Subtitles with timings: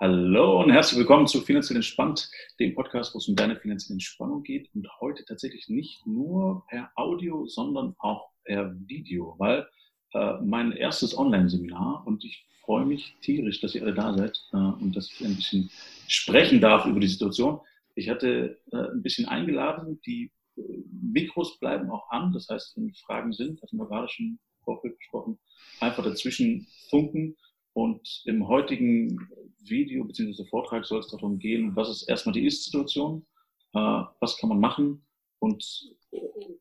[0.00, 4.42] Hallo und herzlich willkommen zu Finanziell Entspannt, dem Podcast, wo es um deine finanzielle Entspannung
[4.42, 4.68] geht.
[4.74, 9.68] Und heute tatsächlich nicht nur per Audio, sondern auch per Video, weil
[10.12, 14.56] äh, mein erstes Online-Seminar und ich freue mich tierisch, dass ihr alle da seid äh,
[14.56, 15.70] und dass ich ein bisschen
[16.08, 17.60] sprechen darf über die Situation.
[17.94, 22.92] Ich hatte äh, ein bisschen eingeladen, die äh, Mikros bleiben auch an, das heißt, wenn
[22.94, 25.38] Fragen sind, haben wir gerade schon im Vorfeld besprochen,
[25.78, 27.36] einfach dazwischen funken
[27.74, 29.20] und im heutigen
[29.68, 30.44] Video bzw.
[30.44, 33.26] Vortrag soll es darum gehen, was ist erstmal die Ist-Situation,
[33.74, 35.04] äh, was kann man machen
[35.38, 35.64] und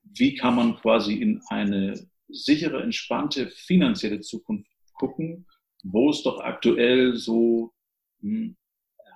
[0.04, 5.46] wie kann man quasi in eine sichere, entspannte finanzielle Zukunft gucken,
[5.84, 7.74] wo es doch aktuell so
[8.22, 8.56] hm,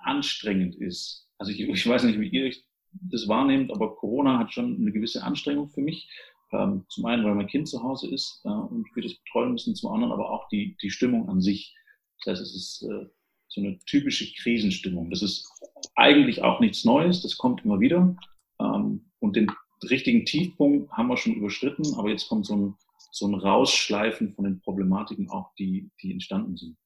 [0.02, 1.28] anstrengend ist.
[1.38, 2.54] Also ich, ich, weiß nicht, wie ihr
[2.92, 6.08] das wahrnehmt, aber Corona hat schon eine gewisse Anstrengung für mich.
[6.50, 9.74] Ähm, zum einen, weil mein Kind zu Hause ist äh, und wir das betreuen müssen,
[9.74, 11.76] zum anderen aber auch die, die Stimmung an sich.
[12.24, 13.06] Das heißt, es ist äh,
[13.48, 15.10] so eine typische Krisenstimmung.
[15.10, 15.48] Das ist
[15.94, 18.16] eigentlich auch nichts Neues, das kommt immer wieder.
[18.60, 19.50] Ähm, und den
[19.90, 22.74] richtigen Tiefpunkt haben wir schon überschritten, aber jetzt kommt so ein,
[23.10, 26.76] so ein Rausschleifen von den Problematiken auch, die, die entstanden sind.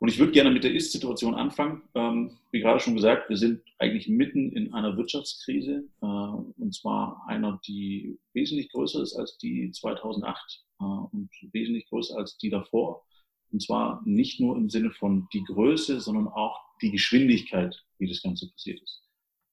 [0.00, 1.82] Und ich würde gerne mit der Ist-Situation anfangen.
[1.94, 7.22] Ähm, wie gerade schon gesagt, wir sind eigentlich mitten in einer Wirtschaftskrise, äh, und zwar
[7.26, 13.04] einer, die wesentlich größer ist als die 2008 äh, und wesentlich größer als die davor.
[13.52, 18.22] Und zwar nicht nur im Sinne von die Größe, sondern auch die Geschwindigkeit, wie das
[18.22, 19.02] Ganze passiert ist.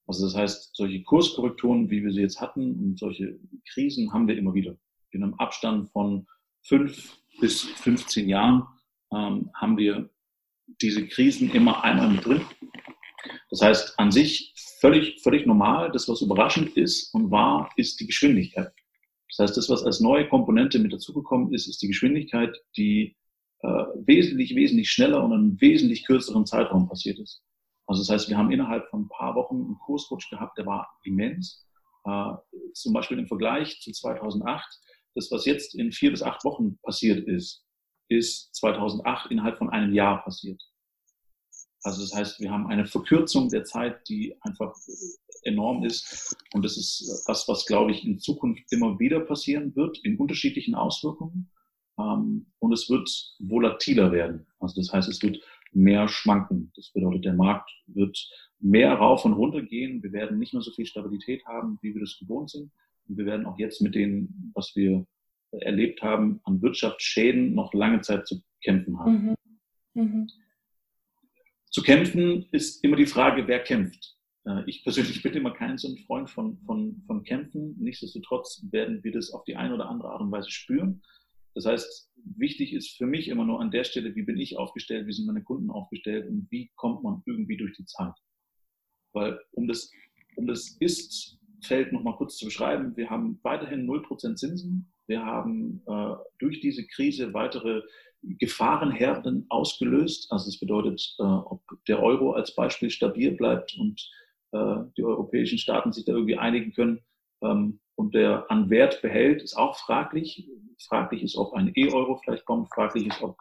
[0.06, 4.38] Also das heißt, solche Kurskorrekturen, wie wir sie jetzt hatten und solche Krisen haben wir
[4.38, 4.78] immer wieder.
[5.12, 6.28] In einem Abstand von
[6.62, 8.64] fünf bis 15 Jahren
[9.12, 10.09] ähm, haben wir
[10.81, 12.42] diese Krisen immer einmal mit drin.
[13.50, 15.92] Das heißt, an sich völlig, völlig normal.
[15.92, 18.72] Das, was überraschend ist und war, ist die Geschwindigkeit.
[19.30, 23.16] Das heißt, das, was als neue Komponente mit dazugekommen ist, ist die Geschwindigkeit, die
[23.61, 23.67] äh,
[24.05, 27.44] wesentlich, wesentlich schneller und in einem wesentlich kürzeren Zeitraum passiert ist.
[27.88, 30.89] Also das heißt, wir haben innerhalb von ein paar Wochen einen Kursrutsch gehabt, der war
[31.03, 31.66] immens.
[32.05, 32.33] Äh,
[32.73, 34.66] zum Beispiel im Vergleich zu 2008,
[35.16, 37.66] das, was jetzt in vier bis acht Wochen passiert ist,
[38.09, 40.62] ist 2008 innerhalb von einem Jahr passiert.
[41.84, 44.75] Also das heißt, wir haben eine Verkürzung der Zeit, die einfach
[45.44, 46.35] enorm ist.
[46.53, 50.75] Und das ist was, was, glaube ich, in Zukunft immer wieder passieren wird, in unterschiedlichen
[50.75, 51.50] Auswirkungen.
[51.97, 53.09] Ähm, und es wird
[53.40, 54.46] volatiler werden.
[54.59, 55.40] Also das heißt, es wird
[55.72, 56.72] mehr schwanken.
[56.75, 58.18] Das bedeutet, der Markt wird
[58.59, 60.02] mehr rauf und runter gehen.
[60.03, 62.72] Wir werden nicht mehr so viel Stabilität haben, wie wir das gewohnt sind.
[63.07, 65.06] Und wir werden auch jetzt mit dem, was wir
[65.52, 69.38] erlebt haben, an Wirtschaftsschäden noch lange Zeit zu kämpfen haben.
[69.94, 70.03] Mhm.
[70.03, 70.28] Mhm.
[71.69, 74.18] Zu kämpfen ist immer die Frage, wer kämpft.
[74.46, 77.75] Äh, ich persönlich bin immer kein so ein Freund von, von, von Kämpfen.
[77.80, 81.02] Nichtsdestotrotz werden wir das auf die eine oder andere Art und Weise spüren.
[81.57, 85.07] Das heißt, wichtig ist für mich immer nur an der Stelle, wie bin ich aufgestellt,
[85.07, 88.13] wie sind meine Kunden aufgestellt und wie kommt man irgendwie durch die Zeit.
[89.12, 89.90] Weil um das,
[90.35, 94.94] um das Ist-Feld nochmal kurz zu beschreiben, wir haben weiterhin 0% Zinsen.
[95.07, 97.81] Wir haben äh, durch diese Krise weitere
[98.22, 100.31] Gefahrenherden ausgelöst.
[100.31, 104.00] Also das bedeutet, äh, ob der Euro als Beispiel stabil bleibt und
[104.51, 107.00] äh, die europäischen Staaten sich da irgendwie einigen können,
[107.41, 110.47] ähm, und der an Wert behält, ist auch fraglich.
[110.88, 112.69] Fraglich ist, ob ein E-Euro vielleicht kommt.
[112.72, 113.38] Fraglich ist, ob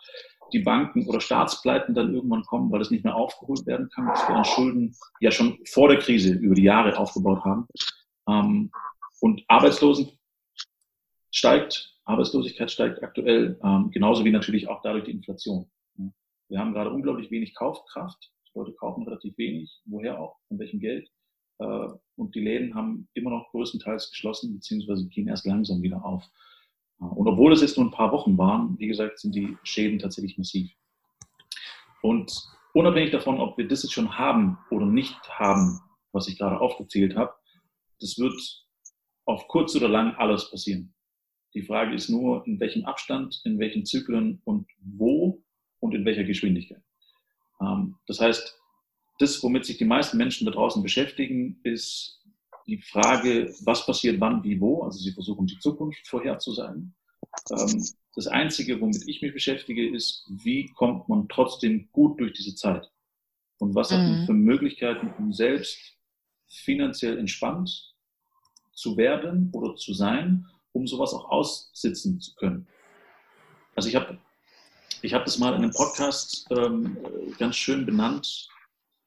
[0.53, 4.27] die Banken oder Staatspleiten dann irgendwann kommen, weil es nicht mehr aufgeholt werden kann, was
[4.27, 7.67] wir an Schulden ja schon vor der Krise über die Jahre aufgebaut haben.
[8.29, 8.71] Ähm,
[9.21, 10.09] und Arbeitslosen
[11.31, 15.71] steigt, Arbeitslosigkeit steigt aktuell, ähm, genauso wie natürlich auch dadurch die Inflation.
[16.49, 18.33] Wir haben gerade unglaublich wenig Kaufkraft.
[18.49, 19.83] Die Leute kaufen relativ wenig.
[19.85, 20.39] Woher auch?
[20.49, 21.11] Von welchem Geld?
[21.59, 26.25] Äh, und die Läden haben immer noch größtenteils geschlossen, beziehungsweise gehen erst langsam wieder auf.
[27.01, 29.99] Äh, und obwohl es jetzt nur ein paar Wochen waren, wie gesagt, sind die Schäden
[29.99, 30.71] tatsächlich massiv.
[32.03, 32.33] Und
[32.73, 35.81] unabhängig davon, ob wir das jetzt schon haben oder nicht haben,
[36.13, 37.33] was ich gerade aufgezählt habe,
[38.01, 38.39] das wird
[39.25, 40.95] auf kurz oder lang alles passieren.
[41.55, 45.43] Die Frage ist nur, in welchem Abstand, in welchen Zyklen und wo
[45.81, 46.83] und in welcher Geschwindigkeit.
[47.61, 48.61] Ähm, das heißt,
[49.19, 52.21] das, womit sich die meisten Menschen da draußen beschäftigen, ist
[52.67, 54.83] die Frage, was passiert wann, wie, wo.
[54.83, 56.95] Also sie versuchen die Zukunft vorherzusagen.
[57.51, 62.55] Ähm, das Einzige, womit ich mich beschäftige, ist, wie kommt man trotzdem gut durch diese
[62.55, 62.91] Zeit?
[63.59, 64.27] Und was hat man mhm.
[64.27, 65.79] für Möglichkeiten, um selbst
[66.49, 67.95] finanziell entspannt
[68.73, 72.67] zu werden oder zu sein, um sowas auch aussitzen zu können?
[73.75, 74.19] Also ich habe
[75.03, 76.97] ich hab das mal in einem Podcast ähm,
[77.39, 78.49] ganz schön benannt,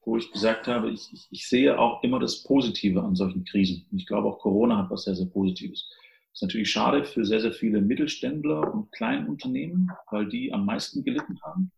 [0.09, 3.85] wo ich gesagt habe, ich, ich, ich sehe auch immer das Positive an solchen Krisen.
[3.91, 5.87] Und ich glaube auch Corona hat was sehr, sehr Positives.
[5.87, 11.03] Das ist natürlich schade für sehr, sehr viele Mittelständler und Kleinunternehmen, weil die am meisten
[11.03, 11.71] gelitten haben.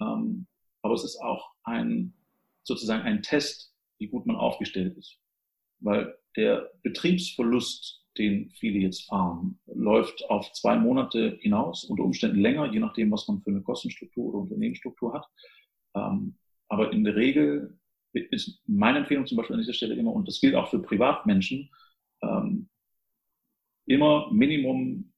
[0.00, 0.46] Ähm,
[0.80, 2.14] aber es ist auch ein,
[2.62, 5.18] sozusagen ein Test, wie gut man aufgestellt ist.
[5.80, 12.72] Weil der Betriebsverlust, den viele jetzt fahren, läuft auf zwei Monate hinaus, unter Umständen länger,
[12.72, 15.26] je nachdem, was man für eine Kostenstruktur oder Unternehmensstruktur hat.
[15.94, 16.36] Ähm,
[16.74, 17.78] aber in der Regel
[18.12, 21.70] ist meine Empfehlung zum Beispiel an dieser Stelle immer, und das gilt auch für Privatmenschen,
[22.20, 22.68] ähm,
[23.86, 25.12] immer Minimum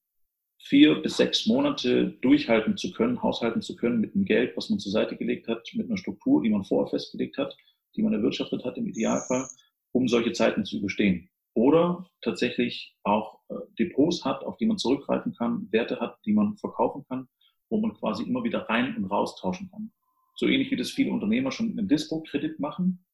[0.59, 4.79] vier bis sechs Monate durchhalten zu können, haushalten zu können mit dem Geld, was man
[4.79, 7.57] zur Seite gelegt hat, mit einer Struktur, die man vorher festgelegt hat,
[7.95, 9.47] die man erwirtschaftet hat im Idealfall,
[9.93, 11.31] um solche Zeiten zu überstehen.
[11.55, 16.59] Oder tatsächlich auch äh, Depots hat, auf die man zurückgreifen kann, Werte hat, die man
[16.59, 17.29] verkaufen kann,
[17.71, 19.91] wo man quasi immer wieder rein und raus tauschen kann.
[20.37, 23.05] So ähnlich wie das viele Unternehmer schon mit einem Dispo-Kredit machen,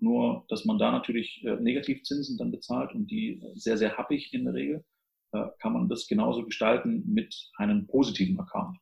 [0.00, 4.34] nur dass man da natürlich äh, Negativzinsen dann bezahlt und die äh, sehr, sehr happig
[4.34, 4.84] in der Regel,
[5.32, 8.76] äh, kann man das genauso gestalten mit einem positiven Account.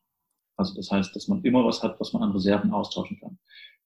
[0.57, 3.39] Also das heißt, dass man immer was hat, was man an Reserven austauschen kann.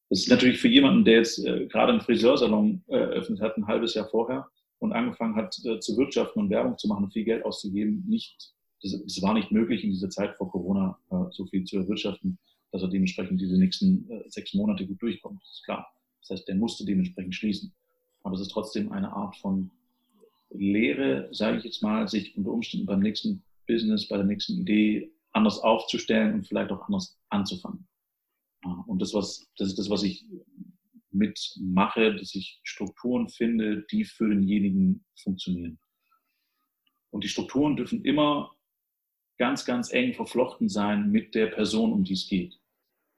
[0.09, 3.67] Das ist natürlich für jemanden, der jetzt äh, gerade einen Friseursalon äh, eröffnet hat, ein
[3.67, 4.49] halbes Jahr vorher
[4.79, 8.53] und angefangen hat äh, zu wirtschaften und Werbung zu machen und viel Geld auszugeben, nicht,
[8.83, 12.39] es war nicht möglich in dieser Zeit vor Corona äh, so viel zu erwirtschaften
[12.73, 15.41] dass er dementsprechend diese nächsten äh, sechs Monate gut durchkommt.
[15.43, 15.87] Das ist klar.
[16.21, 17.73] Das heißt, der musste dementsprechend schließen.
[18.23, 19.71] Aber es ist trotzdem eine Art von
[20.51, 25.13] Lehre, sage ich jetzt mal, sich unter Umständen beim nächsten Business, bei der nächsten Idee
[25.33, 27.87] anders aufzustellen und vielleicht auch anders anzufangen.
[28.87, 30.25] Und das, was, das ist das, was ich
[31.11, 35.79] mitmache, dass ich Strukturen finde, die für denjenigen funktionieren.
[37.11, 38.56] Und die Strukturen dürfen immer
[39.39, 42.59] ganz, ganz eng verflochten sein mit der Person, um die es geht.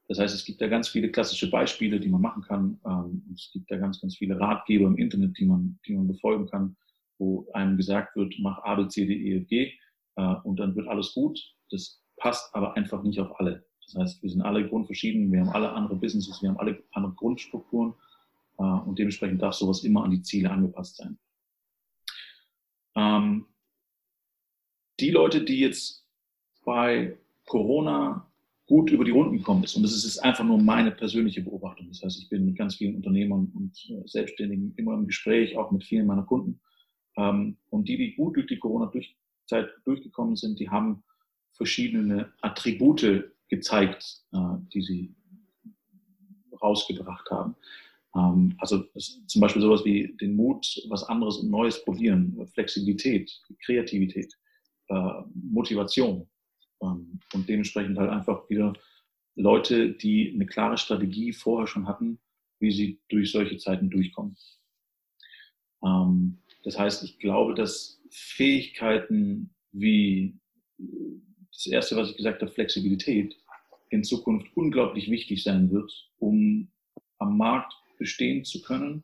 [0.09, 2.81] Das heißt, es gibt da ganz viele klassische Beispiele, die man machen kann.
[2.87, 6.47] Ähm, es gibt da ganz, ganz viele Ratgeber im Internet, die man, die man befolgen
[6.47, 6.77] kann,
[7.19, 9.75] wo einem gesagt wird, mach A, B, C, D, E, F, G
[10.17, 11.39] äh, und dann wird alles gut.
[11.71, 13.67] Das passt aber einfach nicht auf alle.
[13.85, 17.15] Das heißt, wir sind alle grundverschieden, wir haben alle andere Businesses, wir haben alle andere
[17.15, 17.95] Grundstrukturen
[18.59, 21.19] äh, und dementsprechend darf sowas immer an die Ziele angepasst sein.
[22.97, 23.47] Ähm,
[25.01, 26.08] die Leute, die jetzt
[26.69, 27.17] bei
[27.47, 28.31] Corona
[28.67, 29.75] gut über die Runden gekommen ist.
[29.75, 31.89] Und das ist einfach nur meine persönliche Beobachtung.
[31.89, 35.71] Das heißt, ich bin mit ganz vielen Unternehmern und äh, Selbstständigen immer im Gespräch, auch
[35.71, 36.61] mit vielen meiner Kunden.
[37.17, 41.03] Ähm, und die, die gut durch die Corona-Zeit durchgekommen sind, die haben
[41.53, 44.39] verschiedene Attribute gezeigt, äh,
[44.75, 45.15] die sie
[46.61, 47.57] rausgebracht haben.
[48.15, 48.85] Ähm, also
[49.27, 53.33] zum Beispiel sowas wie den Mut, was anderes und Neues probieren, Flexibilität,
[53.65, 54.35] Kreativität,
[54.89, 56.29] äh, Motivation.
[56.83, 58.73] Ähm, und dementsprechend halt einfach wieder
[59.35, 62.19] Leute, die eine klare Strategie vorher schon hatten,
[62.61, 64.37] wie sie durch solche Zeiten durchkommen.
[65.85, 70.39] Ähm, das heißt, ich glaube, dass Fähigkeiten wie
[71.53, 73.37] das erste, was ich gesagt habe, Flexibilität,
[73.91, 76.71] in Zukunft unglaublich wichtig sein wird, um
[77.19, 79.03] am Markt bestehen zu können,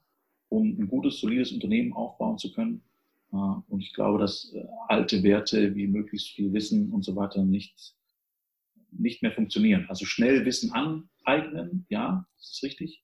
[0.49, 2.83] um ein gutes, solides Unternehmen aufbauen zu können
[3.35, 7.95] und ich glaube, dass äh, alte Werte wie möglichst viel Wissen und so weiter nicht,
[8.91, 9.87] nicht mehr funktionieren.
[9.89, 13.03] Also schnell Wissen aneignen, ja, das ist richtig.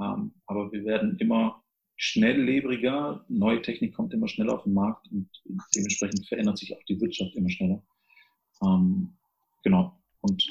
[0.00, 1.62] Ähm, aber wir werden immer
[1.96, 5.28] schnelllebriger, neue Technik kommt immer schneller auf den Markt und
[5.74, 7.82] dementsprechend verändert sich auch die Wirtschaft immer schneller.
[8.62, 9.16] Ähm,
[9.62, 9.96] genau.
[10.20, 10.44] Und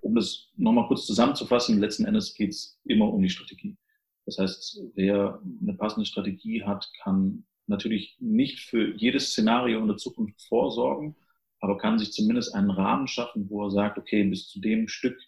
[0.00, 3.76] um das nochmal kurz zusammenzufassen, letzten Endes geht es immer um die Strategie.
[4.24, 9.96] Das heißt, wer eine passende Strategie hat, kann natürlich nicht für jedes Szenario in der
[9.96, 11.16] Zukunft vorsorgen,
[11.60, 15.18] aber kann sich zumindest einen Rahmen schaffen, wo er sagt, okay, bis zu dem Stück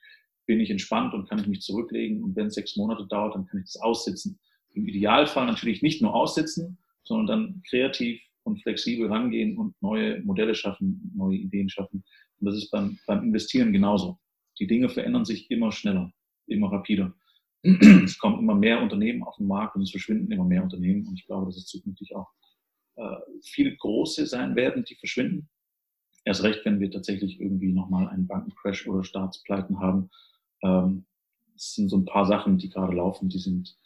[0.46, 3.46] bin ich entspannt und kann ich mich zurücklegen und wenn es sechs Monate dauert, dann
[3.46, 4.38] kann ich das aussitzen.
[4.72, 10.54] Im Idealfall natürlich nicht nur aussitzen, sondern dann kreativ und flexibel rangehen und neue Modelle
[10.54, 12.04] schaffen, neue Ideen schaffen.
[12.38, 14.18] Und das ist beim, beim Investieren genauso.
[14.58, 16.12] Die Dinge verändern sich immer schneller,
[16.46, 17.14] immer rapider.
[18.04, 21.06] es kommen immer mehr Unternehmen auf den Markt und es verschwinden immer mehr Unternehmen.
[21.06, 22.30] Und ich glaube, dass es zukünftig auch
[22.96, 25.48] äh, viele große sein werden, die verschwinden.
[26.24, 30.10] Erst recht, wenn wir tatsächlich irgendwie nochmal einen Bankencrash oder Staatspleiten haben.
[30.62, 31.06] Ähm,
[31.56, 33.76] es sind so ein paar Sachen, die gerade laufen, die sind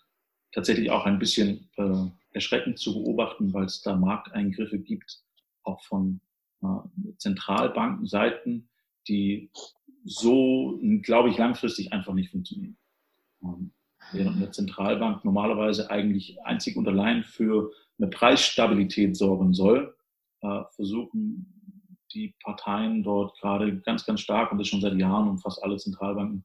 [0.52, 5.22] tatsächlich auch ein bisschen äh, erschreckend zu beobachten, weil es da Markteingriffe gibt,
[5.64, 6.20] auch von
[6.62, 8.68] äh, Zentralbankenseiten,
[9.08, 9.50] die
[10.04, 12.76] so, glaube ich, langfristig einfach nicht funktionieren.
[14.12, 19.96] Während eine Zentralbank normalerweise eigentlich einzig und allein für eine Preisstabilität sorgen soll,
[20.42, 25.38] äh, versuchen die Parteien dort gerade ganz, ganz stark, und das schon seit Jahren und
[25.38, 26.44] fast alle Zentralbanken,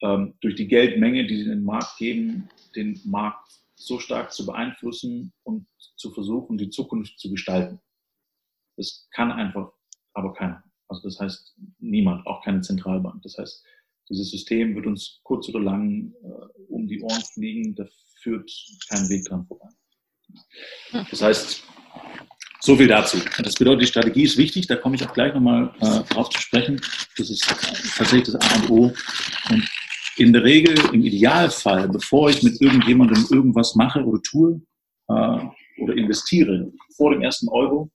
[0.00, 4.46] ähm, durch die Geldmenge, die sie in den Markt geben, den Markt so stark zu
[4.46, 7.80] beeinflussen und zu versuchen, die Zukunft zu gestalten.
[8.76, 9.72] Das kann einfach
[10.14, 10.62] aber keiner.
[10.88, 13.22] Also das heißt niemand, auch keine Zentralbank.
[13.22, 13.64] Das heißt,
[14.08, 17.84] dieses System wird uns kurz oder lang äh, um die Ohren fliegen, da
[18.22, 18.50] führt
[18.88, 19.68] kein Weg dran vorbei.
[21.10, 21.62] Das heißt,
[22.60, 23.18] so viel dazu.
[23.42, 26.40] Das bedeutet, die Strategie ist wichtig, da komme ich auch gleich nochmal äh, drauf zu
[26.40, 26.80] sprechen.
[27.16, 27.46] Das ist
[27.96, 28.92] tatsächlich das A und O.
[29.50, 29.68] Und
[30.16, 34.60] in der Regel, im Idealfall, bevor ich mit irgendjemandem irgendwas mache oder tue
[35.08, 37.90] äh, oder investiere, vor dem ersten Euro,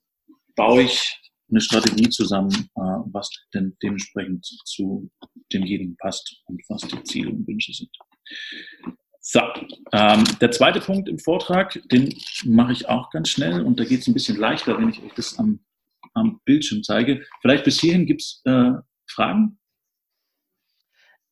[0.55, 1.20] baue ich
[1.54, 2.82] eine Strategie zusammen, äh,
[3.12, 5.10] was denn dementsprechend zu
[5.52, 7.90] demjenigen passt und was die Ziele und Wünsche sind.
[9.22, 9.40] So,
[9.94, 14.02] ähm, der zweite Punkt im Vortrag, den mache ich auch ganz schnell und da geht
[14.02, 15.64] es ein bisschen leichter, wenn ich euch das am,
[16.14, 17.24] am Bildschirm zeige.
[17.42, 18.72] Vielleicht bis hierhin gibt es äh,
[19.08, 19.60] Fragen?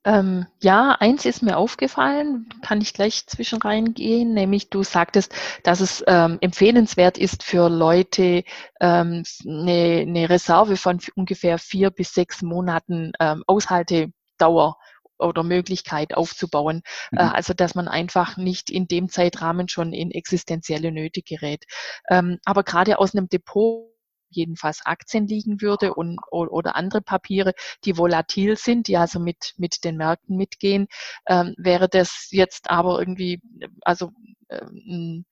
[0.03, 5.79] Ähm, ja, eins ist mir aufgefallen, kann ich gleich zwischen reingehen, nämlich du sagtest, dass
[5.79, 8.43] es ähm, empfehlenswert ist für Leute
[8.79, 14.77] ähm, eine, eine Reserve von ungefähr vier bis sechs Monaten ähm, Aushaltedauer
[15.19, 16.81] oder Möglichkeit aufzubauen.
[17.11, 17.19] Mhm.
[17.19, 21.65] Äh, also dass man einfach nicht in dem Zeitrahmen schon in existenzielle Nöte gerät.
[22.09, 23.90] Ähm, aber gerade aus einem Depot
[24.31, 27.53] jedenfalls Aktien liegen würde und, oder andere Papiere,
[27.85, 30.87] die volatil sind, die also mit, mit den Märkten mitgehen,
[31.27, 33.41] ähm, wäre das jetzt aber irgendwie,
[33.81, 34.11] also
[34.49, 35.25] ähm,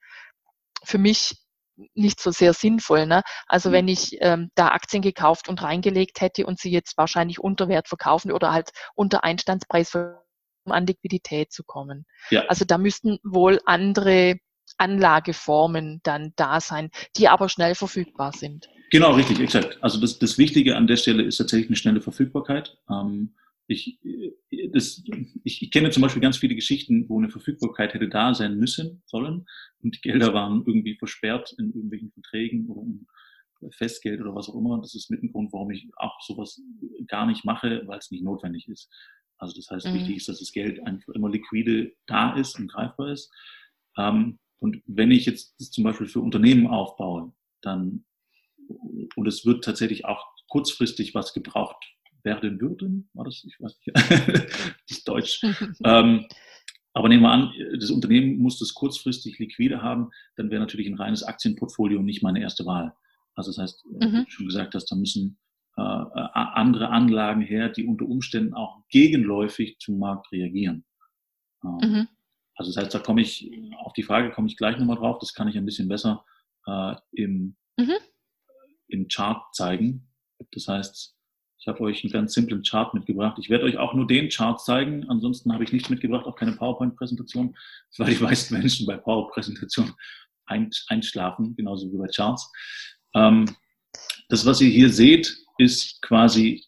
[0.84, 1.36] für mich
[1.94, 3.06] nicht so sehr sinnvoll.
[3.06, 3.22] Ne?
[3.48, 3.74] Also mhm.
[3.74, 7.88] wenn ich ähm, da Aktien gekauft und reingelegt hätte und sie jetzt wahrscheinlich unter Wert
[7.88, 12.06] verkaufen oder halt unter Einstandspreis um an Liquidität zu kommen.
[12.30, 12.46] Ja.
[12.48, 14.36] Also da müssten wohl andere
[14.78, 18.70] Anlageformen dann da sein, die aber schnell verfügbar sind.
[18.92, 19.78] Genau, richtig, exakt.
[19.82, 22.78] Also das, das Wichtige an der Stelle ist tatsächlich eine schnelle Verfügbarkeit.
[22.90, 23.36] Ähm,
[23.68, 24.00] ich,
[24.72, 25.04] das,
[25.44, 29.04] ich, ich kenne zum Beispiel ganz viele Geschichten, wo eine Verfügbarkeit hätte da sein müssen,
[29.06, 29.46] sollen,
[29.82, 34.56] und die Gelder waren irgendwie versperrt in irgendwelchen Verträgen oder in Festgeld oder was auch
[34.56, 34.80] immer.
[34.82, 36.62] Das ist mit ein Grund, warum ich auch sowas
[37.08, 38.90] gar nicht mache, weil es nicht notwendig ist.
[39.38, 39.94] Also das heißt, mhm.
[39.94, 43.32] wichtig ist, dass das Geld einfach immer liquide da ist und greifbar ist.
[43.98, 48.06] Ähm, und wenn ich jetzt zum Beispiel für Unternehmen aufbaue, dann,
[49.16, 51.84] und es wird tatsächlich auch kurzfristig was gebraucht
[52.24, 54.52] werden würden, war das, ich weiß nicht,
[54.90, 55.42] ist Deutsch.
[55.84, 56.26] ähm,
[56.94, 60.98] aber nehmen wir an, das Unternehmen muss das kurzfristig liquide haben, dann wäre natürlich ein
[60.98, 62.94] reines Aktienportfolio nicht meine erste Wahl.
[63.36, 64.00] Also das heißt, mhm.
[64.02, 65.38] wie du schon gesagt hast, da müssen
[65.78, 70.84] äh, andere Anlagen her, die unter Umständen auch gegenläufig zum Markt reagieren.
[71.64, 72.08] Ähm, mhm.
[72.56, 75.34] Also das heißt, da komme ich, auf die Frage komme ich gleich nochmal drauf, das
[75.34, 76.26] kann ich ein bisschen besser
[76.68, 77.96] äh, im, mhm.
[78.90, 80.08] Im Chart zeigen.
[80.52, 81.16] Das heißt,
[81.60, 83.38] ich habe euch einen ganz simplen Chart mitgebracht.
[83.40, 85.10] Ich werde euch auch nur den Chart zeigen.
[85.10, 87.56] Ansonsten habe ich nichts mitgebracht, auch keine PowerPoint-Präsentation,
[87.98, 89.94] weil die meisten Menschen bei PowerPoint-Präsentationen
[90.46, 92.52] einschlafen, genauso wie bei Charts.
[93.14, 93.46] Ähm,
[94.30, 96.66] das, was ihr hier seht, ist quasi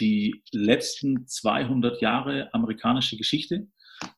[0.00, 3.68] die letzten 200 Jahre amerikanische Geschichte.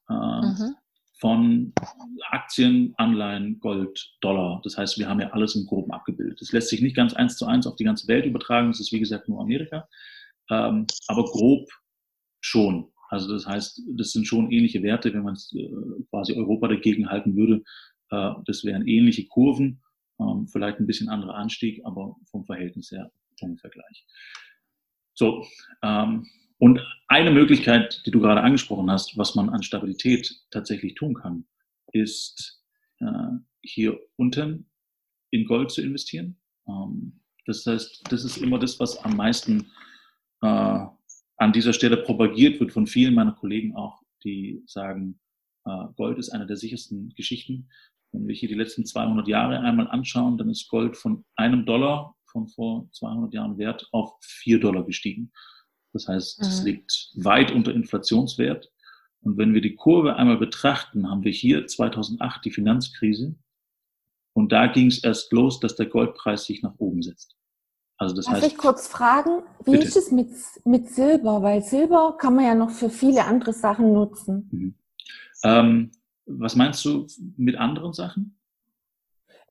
[0.09, 0.77] Äh, mhm
[1.23, 1.73] von
[2.31, 4.61] Aktien, Anleihen, Gold, Dollar.
[4.65, 6.41] Das heißt, wir haben ja alles im Groben abgebildet.
[6.41, 8.67] Das lässt sich nicht ganz eins zu eins auf die ganze Welt übertragen.
[8.67, 9.89] Das ist, wie gesagt, nur Amerika.
[10.51, 11.69] Ähm, aber grob
[12.41, 12.91] schon.
[13.09, 17.37] Also das heißt, das sind schon ähnliche Werte, wenn man äh, quasi Europa dagegen halten
[17.37, 17.63] würde.
[18.11, 19.81] Äh, das wären ähnliche Kurven,
[20.19, 24.07] ähm, vielleicht ein bisschen anderer Anstieg, aber vom Verhältnis her ungefähr gleich.
[25.15, 25.47] So,
[25.85, 26.27] ähm,
[26.63, 31.45] und eine Möglichkeit, die du gerade angesprochen hast, was man an Stabilität tatsächlich tun kann,
[31.93, 32.63] ist
[33.01, 33.31] äh,
[33.63, 34.71] hier unten
[35.33, 36.41] in Gold zu investieren.
[36.69, 39.73] Ähm, das heißt, das ist immer das, was am meisten
[40.41, 40.87] äh,
[41.37, 45.19] an dieser Stelle propagiert wird von vielen meiner Kollegen auch, die sagen,
[45.65, 47.71] äh, Gold ist eine der sichersten Geschichten.
[48.13, 52.15] Wenn wir hier die letzten 200 Jahre einmal anschauen, dann ist Gold von einem Dollar
[52.27, 55.33] von vor 200 Jahren wert auf vier Dollar gestiegen.
[55.93, 56.67] Das heißt, es mhm.
[56.67, 58.71] liegt weit unter Inflationswert.
[59.23, 63.35] Und wenn wir die Kurve einmal betrachten, haben wir hier 2008 die Finanzkrise.
[64.35, 67.37] Und da ging es erst los, dass der Goldpreis sich nach oben setzt.
[67.99, 69.85] Also das Darf heißt, ich kurz fragen, wie bitte.
[69.85, 70.31] ist es mit,
[70.65, 71.43] mit Silber?
[71.43, 74.49] Weil Silber kann man ja noch für viele andere Sachen nutzen.
[74.51, 74.75] Mhm.
[75.45, 75.93] Ähm,
[76.27, 77.07] was meinst du
[77.37, 78.39] mit anderen Sachen?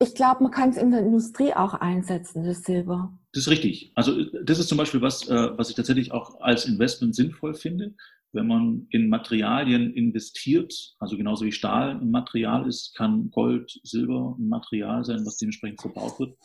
[0.01, 3.13] Ich glaube, man kann es in der Industrie auch einsetzen, das Silber.
[3.33, 3.91] Das ist richtig.
[3.93, 7.93] Also das ist zum Beispiel was, äh, was ich tatsächlich auch als Investment sinnvoll finde.
[8.31, 14.35] Wenn man in Materialien investiert, also genauso wie Stahl ein Material ist, kann Gold, Silber
[14.39, 16.35] ein Material sein, was dementsprechend verbaut wird.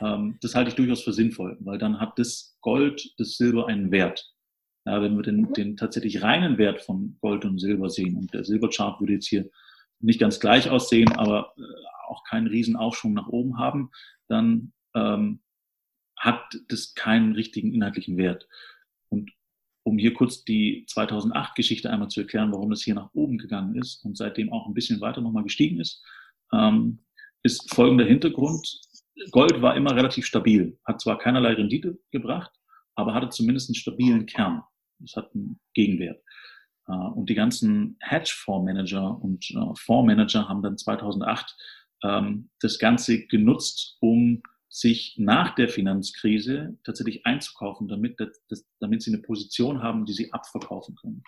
[0.00, 3.92] Ähm, das halte ich durchaus für sinnvoll, weil dann hat das Gold, das Silber einen
[3.92, 4.32] Wert.
[4.84, 5.52] Ja, wenn wir den, mhm.
[5.52, 9.48] den tatsächlich reinen Wert von Gold und Silber sehen, und der Silberchart würde jetzt hier
[10.00, 11.62] nicht ganz gleich aussehen, aber äh,
[12.16, 13.90] auch keinen riesen Aufschwung nach oben haben,
[14.28, 15.40] dann ähm,
[16.16, 18.48] hat das keinen richtigen inhaltlichen Wert.
[19.08, 19.30] Und
[19.84, 24.04] um hier kurz die 2008-Geschichte einmal zu erklären, warum das hier nach oben gegangen ist
[24.04, 26.02] und seitdem auch ein bisschen weiter nochmal gestiegen ist,
[26.52, 27.04] ähm,
[27.42, 28.80] ist folgender Hintergrund.
[29.30, 32.50] Gold war immer relativ stabil, hat zwar keinerlei Rendite gebracht,
[32.96, 34.62] aber hatte zumindest einen stabilen Kern.
[34.98, 36.22] Das hat einen Gegenwert.
[36.88, 41.56] Äh, und die ganzen Hedgefondsmanager und äh, Fondsmanager haben dann 2008
[42.02, 49.12] ähm, das Ganze genutzt, um sich nach der Finanzkrise tatsächlich einzukaufen, damit, das, damit sie
[49.12, 51.22] eine Position haben, die sie abverkaufen können.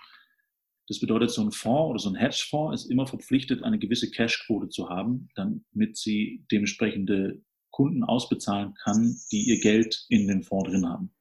[0.88, 4.70] Das bedeutet, so ein Fonds oder so ein Hedgefonds ist immer verpflichtet, eine gewisse Cashquote
[4.70, 10.88] zu haben, damit sie dementsprechende Kunden ausbezahlen kann, die ihr Geld in den Fonds drin
[10.88, 11.12] haben.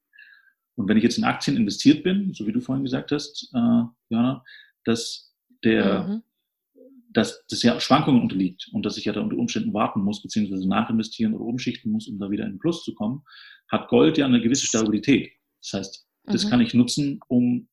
[0.75, 3.83] Und wenn ich jetzt in Aktien investiert bin, so wie du vorhin gesagt hast, äh,
[4.09, 4.43] Jana,
[4.85, 6.23] dass der, mhm.
[7.17, 10.69] Dass das ja Schwankungen unterliegt und dass ich ja da unter Umständen warten muss, beziehungsweise
[10.69, 13.23] nachinvestieren oder umschichten muss, um da wieder in den Plus zu kommen,
[13.71, 15.31] hat Gold ja eine gewisse Stabilität.
[15.63, 16.49] Das heißt, das mhm.
[16.49, 17.69] kann ich nutzen, um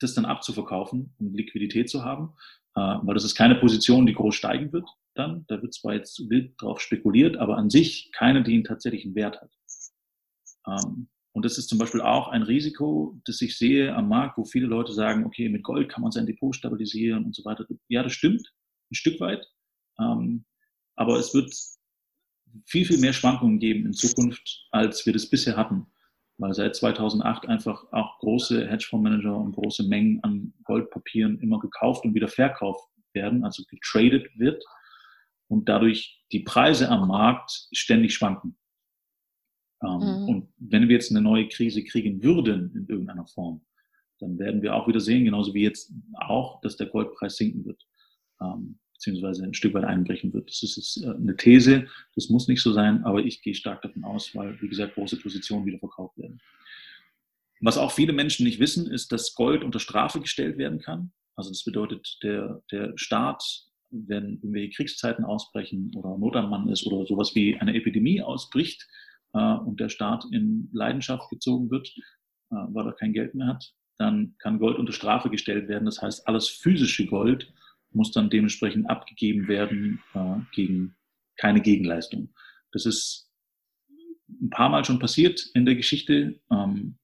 [0.00, 2.34] das dann abzuverkaufen, um Liquidität zu haben,
[2.74, 5.44] äh, weil das ist keine Position, die groß steigen wird dann.
[5.46, 9.40] Da wird zwar jetzt wild drauf spekuliert, aber an sich keine, die einen tatsächlichen Wert
[9.40, 9.50] hat.
[10.66, 14.44] Ähm, und das ist zum Beispiel auch ein Risiko, das ich sehe am Markt, wo
[14.44, 17.64] viele Leute sagen, okay, mit Gold kann man sein Depot stabilisieren und so weiter.
[17.86, 18.52] Ja, das stimmt,
[18.92, 19.46] ein Stück weit.
[19.98, 20.44] Ähm,
[20.96, 21.52] aber es wird
[22.66, 25.86] viel, viel mehr Schwankungen geben in Zukunft, als wir das bisher hatten.
[26.38, 32.14] Weil seit 2008 einfach auch große Hedgefondsmanager und große Mengen an Goldpapieren immer gekauft und
[32.14, 34.62] wieder verkauft werden, also getradet wird
[35.48, 38.56] und dadurch die Preise am Markt ständig schwanken.
[39.82, 40.28] Ähm, mhm.
[40.28, 43.64] Und wenn wir jetzt eine neue Krise kriegen würden in irgendeiner Form,
[44.18, 47.84] dann werden wir auch wieder sehen, genauso wie jetzt auch, dass der Goldpreis sinken wird,
[48.42, 50.48] ähm, beziehungsweise ein Stück weit einbrechen wird.
[50.48, 53.82] Das ist jetzt äh, eine These, das muss nicht so sein, aber ich gehe stark
[53.82, 56.40] davon aus, weil, wie gesagt, große Positionen wieder verkauft werden.
[57.60, 61.12] Was auch viele Menschen nicht wissen, ist, dass Gold unter Strafe gestellt werden kann.
[61.36, 63.44] Also das bedeutet, der, der Staat,
[63.90, 68.86] wenn irgendwelche Kriegszeiten ausbrechen oder Not am Mann ist oder sowas wie eine Epidemie ausbricht,
[69.34, 71.88] äh, und der Staat in Leidenschaft gezogen wird,
[72.50, 75.84] äh, weil er kein Geld mehr hat, dann kann Gold unter Strafe gestellt werden.
[75.84, 77.52] Das heißt, alles physische Gold
[77.94, 80.96] muss dann dementsprechend abgegeben werden äh, gegen
[81.36, 82.34] keine Gegenleistung.
[82.72, 83.30] Das ist
[84.28, 86.40] ein paar Mal schon passiert in der Geschichte.
[86.50, 86.98] Ähm,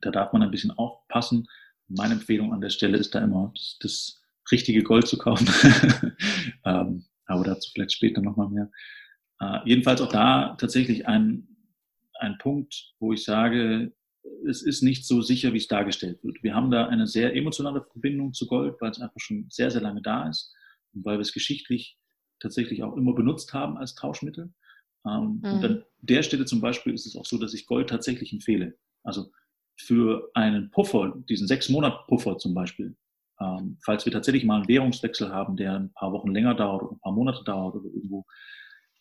[0.00, 1.48] da darf man ein bisschen aufpassen.
[1.88, 5.48] Meine Empfehlung an der Stelle ist da immer, das, das richtige Gold zu kaufen.
[6.64, 8.70] ähm, aber dazu vielleicht später nochmal mehr.
[9.40, 11.54] Äh, jedenfalls auch da tatsächlich ein
[12.24, 13.92] ein Punkt, wo ich sage,
[14.46, 16.42] es ist nicht so sicher, wie es dargestellt wird.
[16.42, 19.80] Wir haben da eine sehr emotionale Verbindung zu Gold, weil es einfach schon sehr, sehr
[19.80, 20.54] lange da ist
[20.92, 21.98] und weil wir es geschichtlich
[22.40, 24.52] tatsächlich auch immer benutzt haben als Tauschmittel.
[25.06, 25.52] Ähm, mhm.
[25.52, 28.76] Und an der Stelle zum Beispiel ist es auch so, dass ich Gold tatsächlich empfehle.
[29.02, 29.30] Also
[29.76, 32.96] für einen Puffer, diesen sechs Monat Puffer zum Beispiel,
[33.40, 36.92] ähm, falls wir tatsächlich mal einen Währungswechsel haben, der ein paar Wochen länger dauert oder
[36.92, 38.24] ein paar Monate dauert oder irgendwo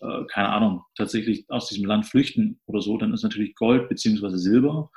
[0.04, 4.38] äh, keine Ahnung, tatsächlich aus diesem Land flüchten oder so, dann ist natürlich Gold beziehungsweise
[4.38, 4.92] Silber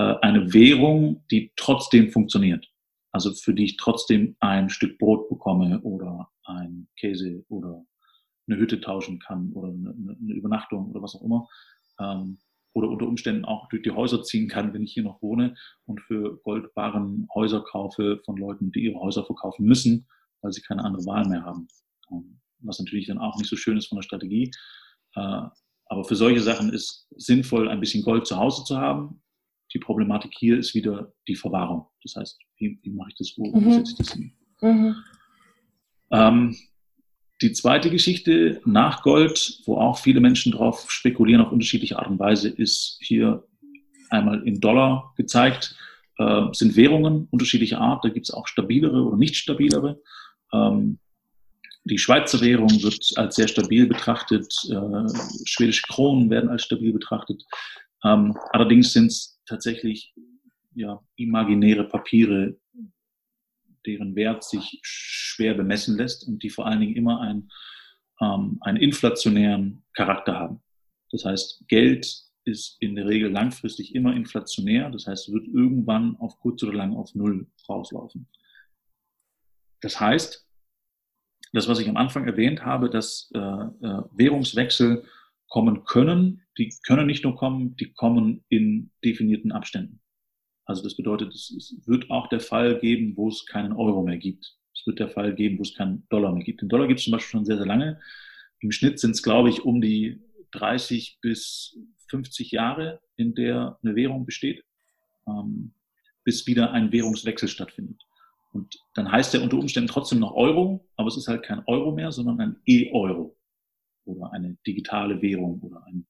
[0.00, 2.68] eine Währung, die trotzdem funktioniert.
[3.12, 7.84] Also für die ich trotzdem ein Stück Brot bekomme oder ein Käse oder
[8.46, 11.48] eine Hütte tauschen kann oder eine, eine Übernachtung oder was auch immer.
[12.00, 12.38] Ähm,
[12.74, 15.54] oder unter Umständen auch durch die Häuser ziehen kann, wenn ich hier noch wohne
[15.86, 20.06] und für Goldbaren Häuser kaufe von Leuten, die ihre Häuser verkaufen müssen,
[20.42, 21.66] weil sie keine andere Wahl mehr haben.
[22.12, 24.50] Ähm, was natürlich dann auch nicht so schön ist von der Strategie.
[25.14, 25.42] Äh,
[25.86, 29.22] aber für solche Sachen ist sinnvoll, ein bisschen Gold zu Hause zu haben.
[29.72, 31.86] Die Problematik hier ist wieder die Verwahrung.
[32.02, 33.72] Das heißt, wie, wie mache ich das, wo mhm.
[33.72, 34.32] setze ich das hin?
[34.60, 34.96] Mhm.
[36.10, 36.56] Ähm,
[37.40, 42.18] die zweite Geschichte nach Gold, wo auch viele Menschen drauf spekulieren auf unterschiedliche Art und
[42.18, 43.44] Weise, ist hier
[44.10, 45.76] einmal in Dollar gezeigt,
[46.18, 48.04] äh, sind Währungen unterschiedlicher Art.
[48.04, 50.00] Da gibt es auch stabilere oder nicht stabilere.
[50.52, 50.98] Ähm,
[51.84, 57.44] die Schweizer Währung wird als sehr stabil betrachtet, äh, schwedische Kronen werden als stabil betrachtet.
[58.04, 60.14] Ähm, allerdings sind es tatsächlich
[60.74, 62.58] ja, imaginäre Papiere,
[63.86, 67.50] deren Wert sich schwer bemessen lässt und die vor allen Dingen immer ein,
[68.20, 70.62] ähm, einen inflationären Charakter haben.
[71.10, 72.06] Das heißt, Geld
[72.44, 76.94] ist in der Regel langfristig immer inflationär, das heißt, wird irgendwann auf kurz oder lang
[76.94, 78.28] auf Null rauslaufen.
[79.80, 80.46] Das heißt,
[81.52, 85.04] das, was ich am Anfang erwähnt habe, dass äh, äh, Währungswechsel
[85.48, 90.00] kommen können, die können nicht nur kommen, die kommen in definierten Abständen.
[90.64, 94.18] Also das bedeutet, es, es wird auch der Fall geben, wo es keinen Euro mehr
[94.18, 94.56] gibt.
[94.74, 96.60] Es wird der Fall geben, wo es keinen Dollar mehr gibt.
[96.60, 98.00] Den Dollar gibt es zum Beispiel schon sehr, sehr lange.
[98.60, 100.20] Im Schnitt sind es, glaube ich, um die
[100.52, 104.64] 30 bis 50 Jahre, in der eine Währung besteht.
[105.26, 105.72] Ähm,
[106.24, 108.02] bis wieder ein Währungswechsel stattfindet.
[108.52, 111.92] Und dann heißt der unter Umständen trotzdem noch Euro, aber es ist halt kein Euro
[111.92, 113.36] mehr, sondern ein E-Euro
[114.04, 116.06] oder eine digitale Währung oder ein,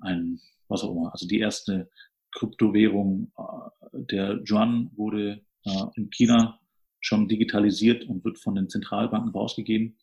[0.00, 1.12] ein was auch immer.
[1.12, 1.90] Also die erste
[2.32, 6.60] Kryptowährung, äh, der Yuan wurde äh, in China
[7.00, 9.98] schon digitalisiert und wird von den Zentralbanken rausgegeben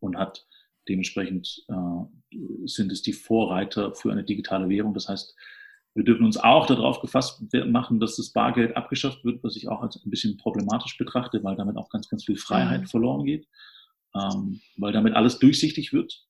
[0.00, 0.46] und hat
[0.88, 4.94] dementsprechend äh, sind es die Vorreiter für eine digitale Währung.
[4.94, 5.34] Das heißt,
[5.94, 9.82] wir dürfen uns auch darauf gefasst machen, dass das Bargeld abgeschafft wird, was ich auch
[9.82, 12.86] als ein bisschen problematisch betrachte, weil damit auch ganz, ganz viel Freiheit mhm.
[12.86, 13.48] verloren geht,
[14.14, 16.25] ähm, weil damit alles durchsichtig wird.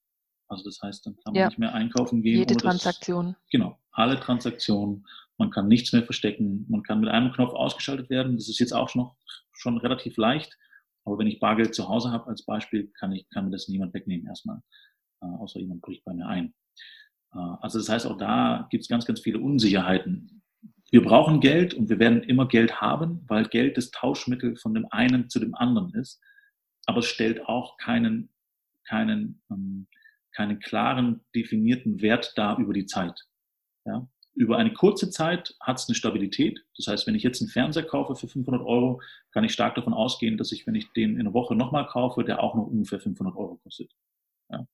[0.48, 1.48] Also das heißt, dann kann man ja.
[1.48, 2.38] nicht mehr einkaufen gehen.
[2.38, 3.32] Jede Transaktion.
[3.32, 5.06] Das, genau, alle Transaktionen.
[5.38, 6.64] Man kann nichts mehr verstecken.
[6.68, 8.36] Man kann mit einem Knopf ausgeschaltet werden.
[8.36, 9.16] Das ist jetzt auch noch
[9.52, 10.56] schon relativ leicht.
[11.04, 13.94] Aber wenn ich Bargeld zu Hause habe als Beispiel, kann ich kann mir das niemand
[13.94, 14.60] wegnehmen erstmal,
[15.22, 16.54] äh, außer jemand bricht bei mir ein.
[17.32, 20.42] Äh, also das heißt, auch da gibt es ganz, ganz viele Unsicherheiten.
[20.90, 24.86] Wir brauchen Geld und wir werden immer Geld haben, weil Geld das Tauschmittel von dem
[24.90, 26.20] einen zu dem anderen ist.
[26.86, 28.30] Aber es stellt auch keinen,
[28.84, 29.88] keinen, ähm,
[30.36, 33.24] keinen klaren, definierten Wert dar über die Zeit.
[33.86, 34.08] Ja?
[34.34, 36.62] Über eine kurze Zeit hat es eine Stabilität.
[36.76, 39.00] Das heißt, wenn ich jetzt einen Fernseher kaufe für 500 Euro,
[39.32, 42.22] kann ich stark davon ausgehen, dass ich, wenn ich den in einer Woche nochmal kaufe,
[42.22, 43.90] der auch noch ungefähr 500 Euro kostet.
[44.50, 44.66] Ja?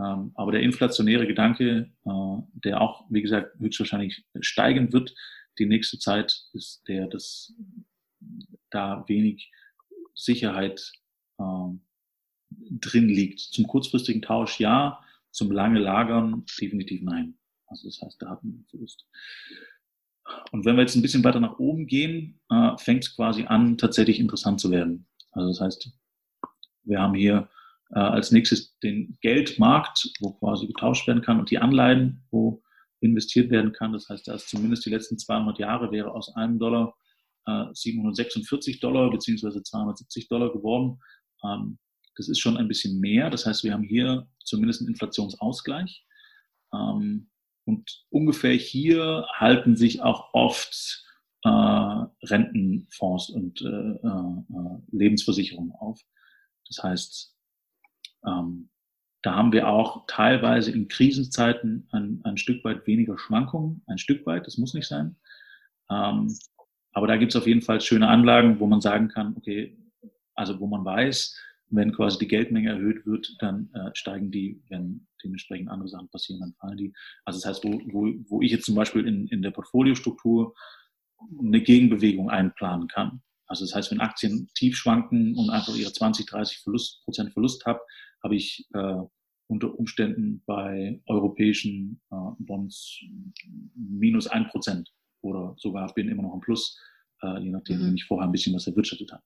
[0.00, 5.14] Ähm, aber der inflationäre Gedanke, äh, der auch, wie gesagt, höchstwahrscheinlich steigen wird,
[5.58, 7.52] die nächste Zeit ist der, dass
[8.70, 9.50] da wenig
[10.14, 10.92] Sicherheit
[11.38, 11.82] ähm,
[12.50, 13.40] drin liegt.
[13.40, 17.38] Zum kurzfristigen Tausch ja, zum lange Lagern definitiv nein.
[17.66, 19.06] Also das heißt, da hat man Verlust.
[20.52, 23.78] Und wenn wir jetzt ein bisschen weiter nach oben gehen, äh, fängt es quasi an,
[23.78, 25.06] tatsächlich interessant zu werden.
[25.32, 25.90] Also das heißt,
[26.84, 27.48] wir haben hier
[27.90, 32.62] äh, als nächstes den Geldmarkt, wo quasi getauscht werden kann und die Anleihen, wo
[33.00, 33.92] investiert werden kann.
[33.92, 36.94] Das heißt, da ist zumindest die letzten 200 Jahre wäre aus einem Dollar
[37.46, 41.00] äh, 746 Dollar beziehungsweise 270 Dollar geworden.
[41.44, 41.78] Ähm,
[42.18, 43.30] das ist schon ein bisschen mehr.
[43.30, 46.04] Das heißt, wir haben hier zumindest einen Inflationsausgleich.
[46.74, 47.30] Ähm,
[47.64, 51.04] und ungefähr hier halten sich auch oft
[51.44, 56.00] äh, Rentenfonds und äh, äh, Lebensversicherungen auf.
[56.66, 57.36] Das heißt,
[58.26, 58.70] ähm,
[59.22, 64.26] da haben wir auch teilweise in Krisenzeiten ein, ein Stück weit weniger Schwankungen, ein Stück
[64.26, 65.16] weit, das muss nicht sein.
[65.90, 66.36] Ähm,
[66.92, 69.76] aber da gibt es auf jeden Fall schöne Anlagen, wo man sagen kann, okay,
[70.34, 71.36] also wo man weiß,
[71.70, 76.40] wenn quasi die Geldmenge erhöht wird, dann äh, steigen die, wenn dementsprechend andere Sachen passieren,
[76.40, 76.92] dann fallen die.
[77.24, 80.54] Also das heißt, wo, wo, wo ich jetzt zum Beispiel in, in der Portfoliostruktur
[81.38, 83.22] eine Gegenbewegung einplanen kann.
[83.46, 87.64] Also das heißt, wenn Aktien tief schwanken und einfach ihre 20, 30 Verlust, Prozent Verlust
[87.66, 87.80] habe,
[88.22, 89.02] habe ich äh,
[89.48, 93.00] unter Umständen bei europäischen äh, Bonds
[93.74, 96.78] minus ein Prozent oder sogar bin immer noch im Plus,
[97.22, 97.86] äh, je nachdem, mhm.
[97.86, 99.22] wenn ich vorher ein bisschen was erwirtschaftet habe.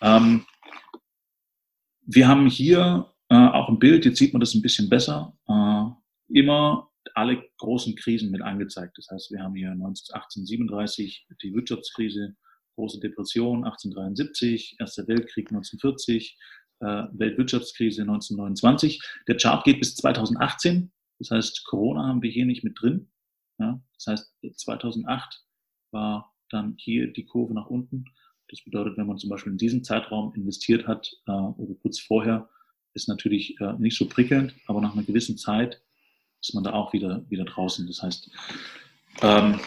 [0.00, 0.46] Ähm,
[2.06, 6.38] wir haben hier äh, auch ein Bild, jetzt sieht man das ein bisschen besser, äh,
[6.38, 8.96] immer alle großen Krisen mit angezeigt.
[8.98, 12.34] Das heißt, wir haben hier 1837 die Wirtschaftskrise,
[12.76, 16.38] große Depression 1873, Erster Weltkrieg 1940,
[16.80, 19.00] äh, Weltwirtschaftskrise 1929.
[19.28, 20.92] Der Chart geht bis 2018.
[21.18, 23.10] Das heißt, Corona haben wir hier nicht mit drin.
[23.58, 25.44] Ja, das heißt, 2008
[25.92, 28.06] war dann hier die Kurve nach unten.
[28.54, 32.48] Das bedeutet, wenn man zum Beispiel in diesem Zeitraum investiert hat äh, oder kurz vorher,
[32.92, 35.82] ist natürlich äh, nicht so prickelnd, aber nach einer gewissen Zeit
[36.40, 37.84] ist man da auch wieder, wieder draußen.
[37.88, 38.30] Das heißt,
[39.22, 39.58] ähm,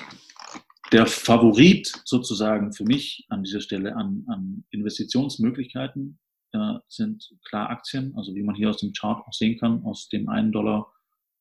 [0.93, 6.17] der Favorit sozusagen für mich an dieser Stelle an, an Investitionsmöglichkeiten
[6.53, 8.15] äh, sind klar Aktien.
[8.15, 10.93] Also wie man hier aus dem Chart auch sehen kann, aus dem einen Dollar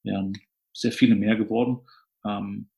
[0.03, 0.33] wären
[0.73, 1.87] sehr viele mehr geworden.
[2.25, 2.71] Ähm,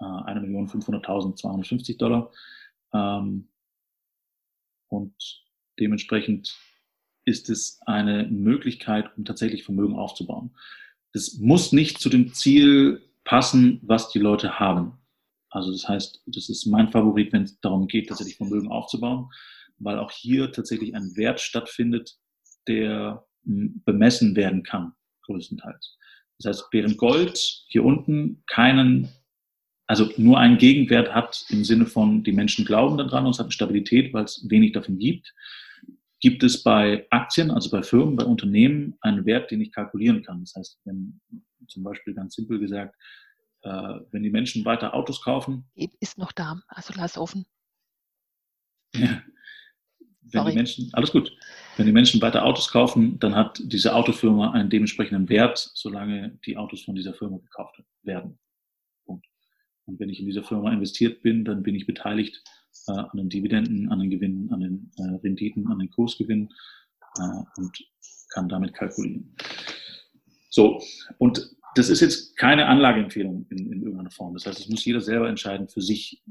[0.00, 2.32] äh, 1.500.250 Dollar.
[2.92, 3.48] Ähm,
[4.92, 5.14] und
[5.80, 6.56] dementsprechend
[7.24, 10.56] ist es eine Möglichkeit, um tatsächlich Vermögen aufzubauen.
[11.12, 14.98] Das muss nicht zu dem Ziel passen, was die Leute haben.
[15.50, 19.30] Also das heißt, das ist mein Favorit, wenn es darum geht, tatsächlich Vermögen aufzubauen
[19.84, 22.16] weil auch hier tatsächlich ein Wert stattfindet,
[22.68, 24.92] der hm, bemessen werden kann,
[25.26, 25.98] größtenteils.
[26.38, 29.08] Das heißt, während Gold hier unten keinen,
[29.92, 33.44] also nur einen Gegenwert hat im Sinne von, die Menschen glauben daran und es hat
[33.44, 35.34] eine Stabilität, weil es wenig davon gibt,
[36.18, 40.40] gibt es bei Aktien, also bei Firmen, bei Unternehmen einen Wert, den ich kalkulieren kann.
[40.40, 41.20] Das heißt, wenn
[41.68, 42.96] zum Beispiel ganz simpel gesagt,
[43.64, 45.70] äh, wenn die Menschen weiter Autos kaufen.
[45.74, 47.44] Ist noch da, also lass offen.
[48.94, 49.22] Ja,
[50.22, 51.36] wenn die Menschen, alles gut,
[51.76, 56.56] wenn die Menschen weiter Autos kaufen, dann hat diese Autofirma einen dementsprechenden Wert, solange die
[56.56, 58.38] Autos von dieser Firma gekauft werden.
[59.86, 62.42] Und wenn ich in dieser Firma investiert bin, dann bin ich beteiligt
[62.88, 66.52] äh, an den Dividenden, an den Gewinnen, an den äh, Renditen, an den Kursgewinnen
[67.18, 67.76] äh, und
[68.30, 69.34] kann damit kalkulieren.
[70.50, 70.82] So,
[71.18, 74.34] und das ist jetzt keine Anlageempfehlung in, in irgendeiner Form.
[74.34, 76.22] Das heißt, es muss jeder selber entscheiden für sich.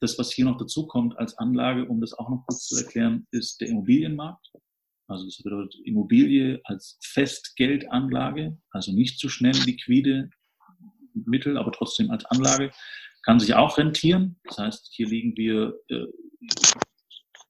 [0.00, 3.26] Das, was hier noch dazu kommt als Anlage, um das auch noch kurz zu erklären,
[3.30, 4.50] ist der Immobilienmarkt.
[5.06, 10.30] Also das bedeutet Immobilie als Festgeldanlage, also nicht zu schnell liquide
[11.14, 12.70] Mittel, aber trotzdem als Anlage,
[13.22, 14.40] kann sich auch rentieren.
[14.44, 16.06] Das heißt, hier liegen wir äh,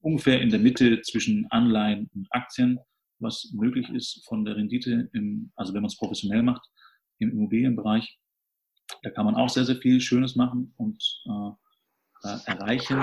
[0.00, 2.78] ungefähr in der Mitte zwischen Anleihen und Aktien,
[3.18, 6.68] was möglich ist von der Rendite, im, also wenn man es professionell macht,
[7.18, 8.18] im Immobilienbereich.
[9.02, 13.00] Da kann man auch sehr, sehr viel Schönes machen und äh, äh erreichen.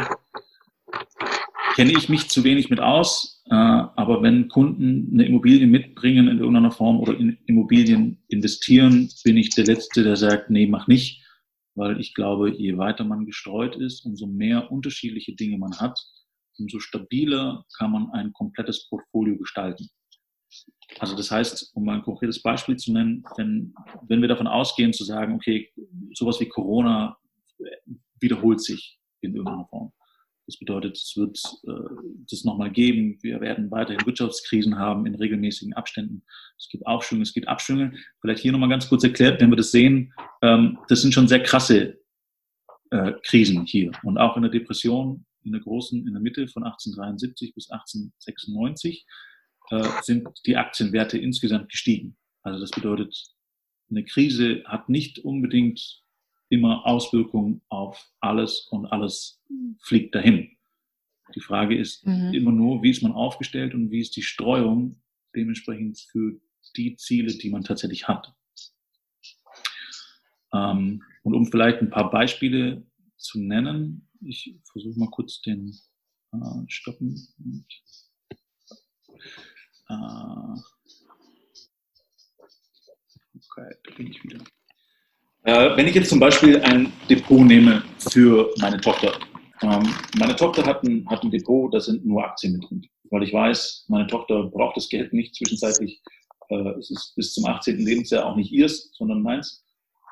[1.80, 6.40] Kenne ich mich zu wenig mit aus, äh, aber wenn Kunden eine Immobilie mitbringen in
[6.40, 11.24] irgendeiner Form oder in Immobilien investieren, bin ich der Letzte, der sagt, nee, mach nicht,
[11.76, 15.98] weil ich glaube, je weiter man gestreut ist, umso mehr unterschiedliche Dinge man hat,
[16.58, 19.90] umso stabiler kann man ein komplettes Portfolio gestalten.
[21.00, 23.74] Also das heißt, um mal ein konkretes Beispiel zu nennen, wenn,
[24.10, 25.72] wenn wir davon ausgehen zu sagen, okay,
[26.14, 27.18] sowas wie Corona
[28.20, 29.94] wiederholt sich in irgendeiner Form.
[30.50, 31.94] Das bedeutet, es wird äh,
[32.28, 33.20] das nochmal geben.
[33.22, 36.24] Wir werden weiterhin Wirtschaftskrisen haben in regelmäßigen Abständen.
[36.58, 37.94] Es gibt Aufschwünge, es gibt Abschwünge.
[38.20, 41.44] Vielleicht hier nochmal ganz kurz erklärt, wenn wir das sehen, ähm, das sind schon sehr
[41.44, 42.00] krasse
[42.90, 43.92] äh, Krisen hier.
[44.02, 49.06] Und auch in der Depression, in der großen, in der Mitte von 1873 bis 1896
[49.70, 52.18] äh, sind die Aktienwerte insgesamt gestiegen.
[52.42, 53.16] Also das bedeutet,
[53.92, 56.02] eine Krise hat nicht unbedingt
[56.50, 59.42] immer Auswirkungen auf alles und alles
[59.82, 60.50] fliegt dahin.
[61.36, 62.34] Die Frage ist mhm.
[62.34, 65.02] immer nur, wie ist man aufgestellt und wie ist die Streuung
[65.36, 66.40] dementsprechend für
[66.76, 68.34] die Ziele, die man tatsächlich hat.
[70.54, 72.86] Ähm, und um vielleicht ein paar Beispiele
[73.18, 75.78] zu nennen, ich versuche mal kurz den
[76.34, 77.28] äh, Stoppen.
[77.38, 77.66] Und,
[79.90, 80.60] äh,
[83.36, 84.44] okay, da bin ich wieder.
[85.44, 89.14] Äh, wenn ich jetzt zum Beispiel ein Depot nehme für meine Tochter.
[89.62, 92.86] Ähm, meine Tochter hat ein, hat ein Depot, da sind nur Aktien mit drin.
[93.10, 96.02] Weil ich weiß, meine Tochter braucht das Geld nicht zwischenzeitlich.
[96.50, 97.80] Äh, es ist bis zum 18.
[97.80, 99.66] Lebensjahr auch nicht ihrs, sondern meins.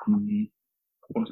[0.06, 0.50] Mhm.
[1.08, 1.30] Und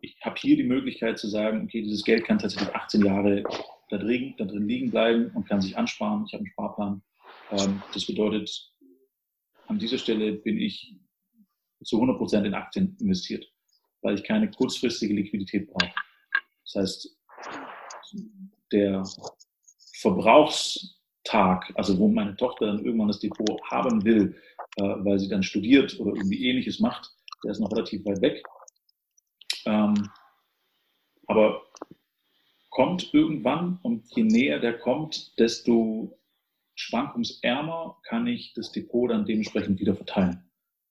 [0.00, 3.42] ich habe hier die Möglichkeit zu sagen, okay, dieses Geld kann tatsächlich 18 Jahre
[3.90, 6.24] da drin, da drin liegen bleiben und kann sich ansparen.
[6.26, 7.02] Ich habe einen Sparplan.
[7.52, 8.72] Ähm, das bedeutet,
[9.66, 10.96] an dieser Stelle bin ich
[11.84, 13.50] zu 100 Prozent in Aktien investiert,
[14.02, 15.92] weil ich keine kurzfristige Liquidität brauche.
[16.64, 17.16] Das heißt,
[18.72, 19.04] der
[20.00, 24.36] Verbrauchstag, also wo meine Tochter dann irgendwann das Depot haben will,
[24.76, 27.10] äh, weil sie dann studiert oder irgendwie ähnliches macht,
[27.44, 28.42] der ist noch relativ weit weg.
[29.64, 30.10] Ähm,
[31.26, 31.62] aber
[32.70, 36.18] kommt irgendwann und je näher der kommt, desto
[36.74, 40.45] schwankungsärmer kann ich das Depot dann dementsprechend wieder verteilen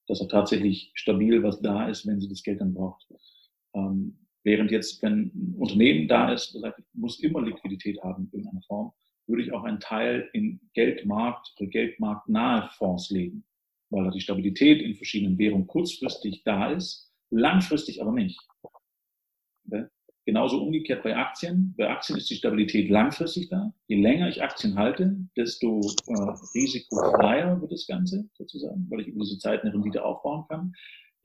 [0.07, 3.05] dass auch tatsächlich stabil was da ist, wenn sie das Geld dann braucht.
[3.73, 8.61] Ähm, während jetzt, wenn ein Unternehmen da ist, sagt, muss immer Liquidität haben in irgendeiner
[8.63, 8.93] Form,
[9.27, 13.43] würde ich auch einen Teil in Geldmarkt oder geldmarktnahe Fonds legen,
[13.89, 18.39] weil da die Stabilität in verschiedenen Währungen kurzfristig da ist, langfristig aber nicht.
[20.25, 21.75] Genauso umgekehrt bei Aktien.
[21.77, 23.71] Bei Aktien ist die Stabilität langfristig da.
[23.87, 29.23] Je länger ich Aktien halte, desto äh, risikofreier wird das Ganze sozusagen, weil ich über
[29.23, 30.73] diese Zeit eine Rendite aufbauen kann.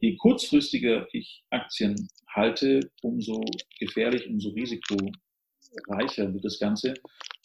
[0.01, 3.43] Je kurzfristiger ich Aktien halte, umso
[3.79, 6.93] gefährlich, umso risikoreicher wird das Ganze.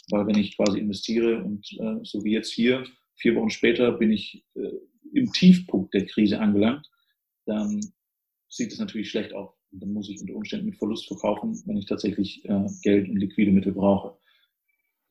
[0.09, 4.11] Weil wenn ich quasi investiere und äh, so wie jetzt hier, vier Wochen später bin
[4.11, 4.71] ich äh,
[5.13, 6.89] im Tiefpunkt der Krise angelangt,
[7.45, 7.79] dann
[8.49, 9.54] sieht es natürlich schlecht aus.
[9.71, 13.17] Und dann muss ich unter Umständen mit Verlust verkaufen, wenn ich tatsächlich äh, Geld und
[13.17, 14.17] liquide Mittel brauche.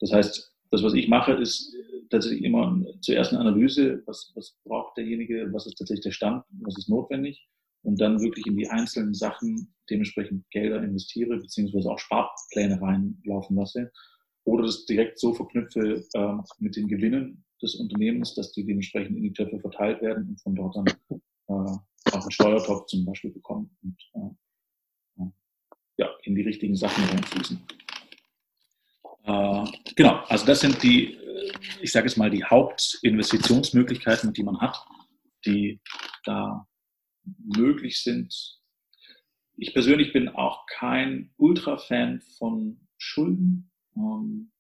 [0.01, 4.57] Das heißt, das, was ich mache, ist äh, tatsächlich immer zuerst eine Analyse, was, was
[4.65, 7.49] braucht derjenige, was ist tatsächlich der Stand, was ist notwendig
[7.83, 13.93] und dann wirklich in die einzelnen Sachen dementsprechend Gelder investiere, beziehungsweise auch Sparpläne reinlaufen lasse
[14.45, 19.23] oder das direkt so verknüpfe äh, mit den Gewinnen des Unternehmens, dass die dementsprechend in
[19.23, 21.19] die Töpfe verteilt werden und von dort dann äh,
[22.13, 23.71] auch einen Steuertopf zum Beispiel bekommen.
[23.83, 24.35] Und, äh,
[25.97, 27.61] ja, in die richtigen Sachen reinfließen.
[29.25, 29.65] Äh,
[29.97, 34.77] genau, also das sind die, äh, ich sage es mal, die Hauptinvestitionsmöglichkeiten, die man hat,
[35.47, 35.81] die
[36.25, 36.67] da
[37.57, 38.61] möglich sind.
[39.57, 43.71] Ich persönlich bin auch kein Ultra-Fan von Schulden.
[43.97, 44.51] Ähm,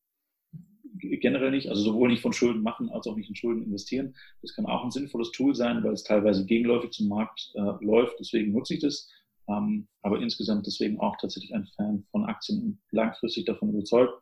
[0.96, 4.14] generell nicht, also sowohl nicht von Schulden machen als auch nicht in Schulden investieren.
[4.42, 8.18] Das kann auch ein sinnvolles Tool sein, weil es teilweise gegenläufig zum Markt äh, läuft.
[8.20, 9.10] Deswegen nutze ich das.
[9.48, 14.14] Ähm, aber insgesamt deswegen auch tatsächlich ein Fan von Aktien und langfristig davon überzeugt,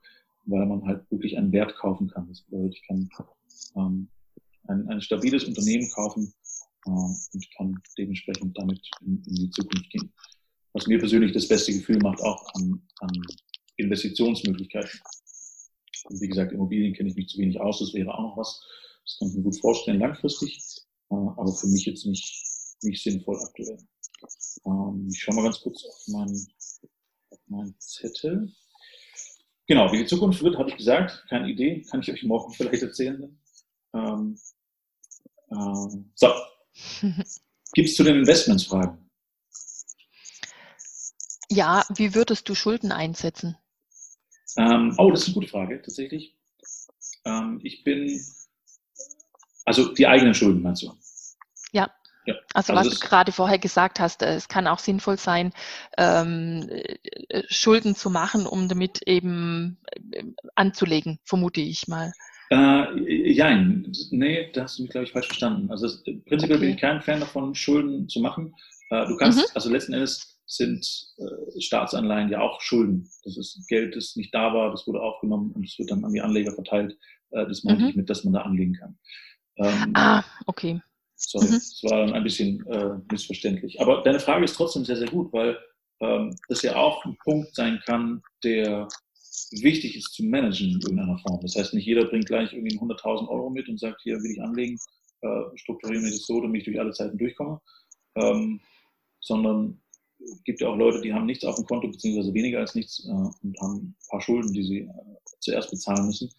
[0.47, 2.29] weil man halt wirklich einen Wert kaufen kann.
[2.29, 3.09] Das bedeutet, ich kann
[3.77, 4.09] ähm,
[4.69, 6.33] ein, ein stabiles Unternehmen kaufen
[6.87, 10.13] äh, und kann dementsprechend damit in, in, die Zukunft gehen.
[10.73, 13.11] Was mir persönlich das beste Gefühl macht, auch an, an
[13.77, 15.01] Investitionsmöglichkeiten.
[16.05, 18.61] Und wie gesagt, Immobilien kenne ich mich zu wenig aus, das wäre auch noch was.
[19.05, 20.59] Das kann ich mir gut vorstellen, langfristig,
[21.11, 22.43] äh, aber für mich jetzt nicht,
[22.83, 23.79] nicht sinnvoll aktuell.
[24.65, 26.47] Ähm, ich schaue mal ganz kurz auf meinen,
[27.31, 28.53] auf meinen Zettel.
[29.67, 31.25] Genau, wie die Zukunft wird, habe ich gesagt.
[31.29, 33.39] Keine Idee, kann ich euch morgen vielleicht erzählen.
[33.95, 34.39] Ähm,
[35.51, 36.29] ähm, so.
[37.75, 39.11] Gibt es zu den Investments Fragen?
[41.49, 43.57] Ja, wie würdest du Schulden einsetzen?
[44.57, 46.37] Ähm, oh, das ist eine gute Frage, tatsächlich.
[47.25, 48.21] Ähm, ich bin,
[49.65, 50.93] also die eigenen Schulden meinst du?
[52.25, 52.35] Ja.
[52.55, 55.53] Also, also was du gerade vorher gesagt hast, äh, es kann auch sinnvoll sein,
[55.99, 59.79] ähm, äh, Schulden zu machen, um damit eben
[60.13, 60.23] äh,
[60.55, 62.13] anzulegen, vermute ich mal.
[62.51, 65.71] Äh, jein, nee, da hast du mich, glaube ich, falsch verstanden.
[65.71, 65.89] Also
[66.27, 66.67] prinzipiell okay.
[66.67, 68.55] bin ich kein Fan davon, Schulden zu machen.
[68.91, 69.45] Äh, du kannst, mhm.
[69.55, 73.09] also letzten Endes sind äh, Staatsanleihen ja auch Schulden.
[73.25, 76.13] Das ist Geld, das nicht da war, das wurde aufgenommen und es wird dann an
[76.13, 76.99] die Anleger verteilt.
[77.31, 77.89] Äh, das meine mhm.
[77.89, 78.99] ich mit, dass man da anlegen kann.
[79.57, 80.83] Ähm, ah, okay.
[81.29, 81.53] Sorry, mhm.
[81.53, 83.81] das war dann ein bisschen äh, missverständlich.
[83.81, 85.57] Aber deine Frage ist trotzdem sehr, sehr gut, weil
[86.01, 88.89] ähm, das ja auch ein Punkt sein kann, der
[89.53, 91.41] wichtig ist zu managen in irgendeiner Form.
[91.43, 94.43] Das heißt, nicht jeder bringt gleich irgendwie 100.000 Euro mit und sagt, hier will ich
[94.43, 94.79] anlegen,
[95.23, 97.61] äh, strukturieren wir das so, damit ich durch alle Zeiten durchkomme.
[98.17, 98.61] Ähm,
[99.21, 99.81] sondern
[100.19, 103.05] es gibt ja auch Leute, die haben nichts auf dem Konto, beziehungsweise weniger als nichts
[103.07, 104.89] äh, und haben ein paar Schulden, die sie äh,
[105.41, 106.31] zuerst bezahlen müssen.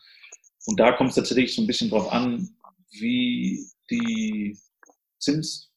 [0.65, 2.49] Und da kommt es tatsächlich so ein bisschen drauf an,
[2.91, 4.57] wie die
[5.23, 5.71] Zins,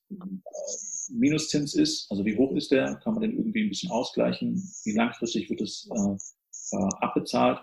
[1.09, 4.93] Minuszins ist, also wie hoch ist der, kann man den irgendwie ein bisschen ausgleichen, wie
[4.93, 7.61] langfristig wird es äh, äh, abbezahlt.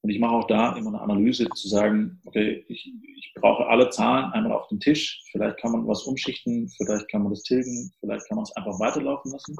[0.00, 3.90] Und ich mache auch da immer eine Analyse zu sagen, okay, ich, ich brauche alle
[3.90, 5.24] Zahlen einmal auf den Tisch.
[5.32, 8.78] Vielleicht kann man was umschichten, vielleicht kann man das tilgen, vielleicht kann man es einfach
[8.78, 9.56] weiterlaufen lassen.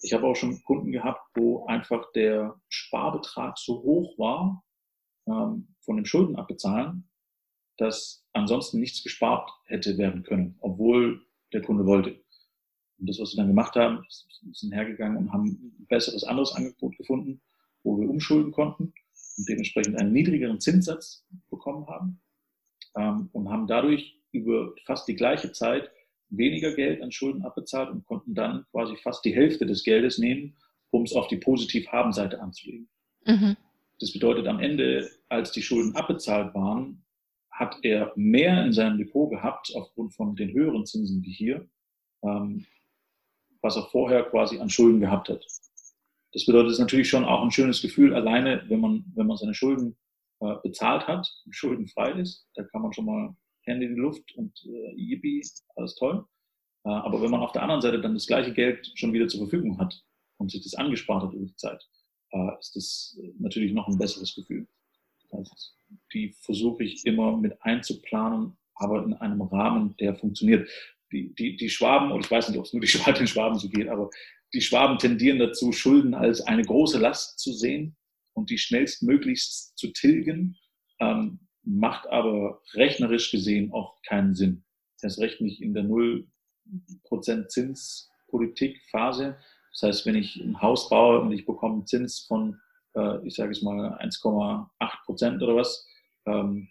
[0.00, 4.64] Ich habe auch schon Kunden gehabt, wo einfach der Sparbetrag so hoch war
[5.26, 7.08] ähm, von den Schulden abbezahlen,
[7.78, 12.20] dass ansonsten nichts gespart hätte werden können, obwohl der Kunde wollte.
[12.98, 14.04] Und das, was sie dann gemacht haben,
[14.52, 17.40] sind hergegangen und haben ein besseres anderes Angebot gefunden,
[17.82, 18.92] wo wir umschulden konnten
[19.36, 22.20] und dementsprechend einen niedrigeren Zinssatz bekommen haben
[22.96, 25.90] ähm, und haben dadurch über fast die gleiche Zeit
[26.30, 30.56] weniger Geld an Schulden abbezahlt und konnten dann quasi fast die Hälfte des Geldes nehmen,
[30.90, 32.88] um es auf die Positiv-Haben-Seite anzulegen.
[33.24, 33.56] Mhm.
[34.00, 37.04] Das bedeutet, am Ende, als die Schulden abbezahlt waren,
[37.58, 41.68] hat er mehr in seinem Depot gehabt, aufgrund von den höheren Zinsen wie hier,
[42.22, 42.66] ähm,
[43.60, 45.44] was er vorher quasi an Schulden gehabt hat.
[46.32, 49.54] Das bedeutet, es natürlich schon auch ein schönes Gefühl, alleine, wenn man, wenn man seine
[49.54, 49.96] Schulden
[50.40, 54.52] äh, bezahlt hat, schuldenfrei ist, da kann man schon mal Hände in die Luft und
[54.64, 55.44] äh, yippie,
[55.74, 56.24] alles toll.
[56.84, 59.40] Äh, aber wenn man auf der anderen Seite dann das gleiche Geld schon wieder zur
[59.40, 60.00] Verfügung hat
[60.36, 61.82] und sich das angespart hat über die Zeit,
[62.30, 64.68] äh, ist das natürlich noch ein besseres Gefühl.
[65.30, 65.76] Das heißt,
[66.12, 70.68] die versuche ich immer mit einzuplanen, aber in einem Rahmen, der funktioniert.
[71.10, 73.58] Die, die, die Schwaben, und ich weiß nicht, ob es nur die Schwaben, den Schwaben
[73.58, 74.10] so geht, aber
[74.52, 77.96] die Schwaben tendieren dazu, Schulden als eine große Last zu sehen
[78.34, 80.56] und die schnellstmöglichst zu tilgen.
[81.00, 84.64] Ähm, macht aber rechnerisch gesehen auch keinen Sinn.
[85.00, 86.26] Das recht nicht in der 0%
[87.48, 89.38] Zinspolitikphase.
[89.72, 92.58] Das heißt, wenn ich ein Haus baue und ich bekomme einen Zins von,
[92.98, 95.86] äh, ich sage es mal, 1,8 Prozent oder was,
[96.26, 96.68] ähm,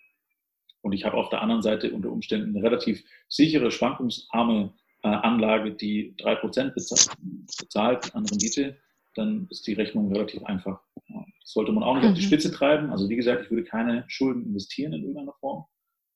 [0.81, 5.73] und ich habe auf der anderen Seite unter Umständen eine relativ sichere, schwankungsarme äh, Anlage,
[5.73, 6.73] die 3%
[7.59, 8.77] bezahlt an Rendite,
[9.15, 10.79] dann ist die Rechnung relativ einfach.
[11.09, 12.11] Das sollte man auch nicht mhm.
[12.11, 12.27] auf die mhm.
[12.27, 12.89] Spitze treiben.
[12.91, 15.65] Also wie gesagt, ich würde keine Schulden investieren in irgendeiner Form,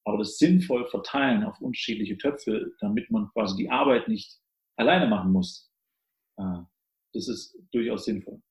[0.05, 4.39] aber das sinnvoll verteilen auf unterschiedliche Töpfe, damit man quasi die Arbeit nicht
[4.77, 5.69] alleine machen muss,
[6.37, 6.61] äh,
[7.13, 8.41] das ist durchaus sinnvoll.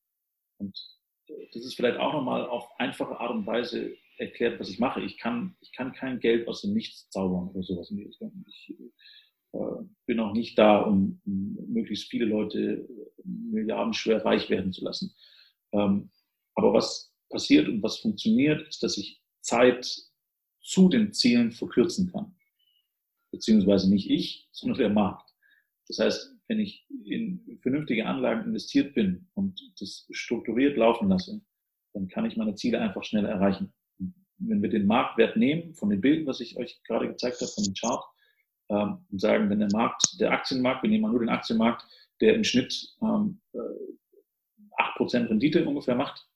[0.59, 0.78] Und
[1.53, 5.01] das ist vielleicht auch nochmal auf einfache Art und Weise erklärt, was ich mache.
[5.03, 7.93] Ich kann, ich kann kein Geld aus dem Nichts zaubern oder sowas.
[8.47, 8.76] Ich,
[9.53, 9.59] äh,
[10.07, 12.89] bin auch nicht da, um, möglichst viele Leute
[13.24, 15.14] milliardenschwer reich werden zu lassen.
[15.72, 16.11] Ähm,
[16.55, 20.11] aber was passiert und was funktioniert, ist, dass ich Zeit
[20.62, 22.37] zu den Zielen verkürzen kann.
[23.31, 25.33] Beziehungsweise nicht ich, sondern der Markt.
[25.89, 31.40] Das heißt, wenn ich in vernünftige Anlagen investiert bin und das strukturiert laufen lasse,
[31.92, 33.72] dann kann ich meine Ziele einfach schneller erreichen.
[34.38, 37.62] wenn wir den Marktwert nehmen, von den Bildern, was ich euch gerade gezeigt habe, von
[37.62, 38.05] dem Chart,
[38.68, 41.86] ähm, und sagen, wenn der Markt, der Aktienmarkt, wir nehmen mal nur den Aktienmarkt,
[42.20, 43.40] der im Schnitt ähm,
[44.98, 46.26] 8% Rendite ungefähr macht,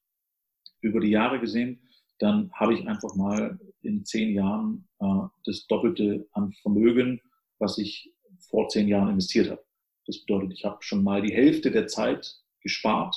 [0.80, 1.88] über die Jahre gesehen,
[2.18, 7.20] dann habe ich einfach mal in zehn Jahren äh, das Doppelte an Vermögen,
[7.58, 9.64] was ich vor zehn Jahren investiert habe.
[10.06, 13.16] Das bedeutet, ich habe schon mal die Hälfte der Zeit gespart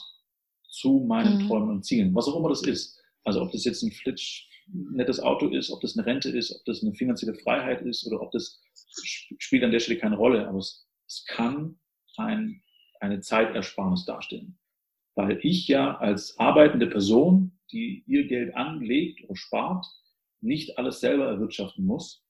[0.69, 1.47] zu meinen mhm.
[1.47, 3.01] Träumen und Zielen, was auch immer das ist.
[3.23, 6.65] Also ob das jetzt ein flitsch nettes Auto ist, ob das eine Rente ist, ob
[6.65, 8.61] das eine finanzielle Freiheit ist oder ob das
[9.39, 11.79] spielt an der Stelle keine Rolle, aber es, es kann
[12.17, 12.61] ein,
[12.99, 14.57] eine Zeitersparnis darstellen.
[15.15, 19.85] Weil ich ja als arbeitende Person, die ihr Geld anlegt oder spart,
[20.41, 22.23] nicht alles selber erwirtschaften muss.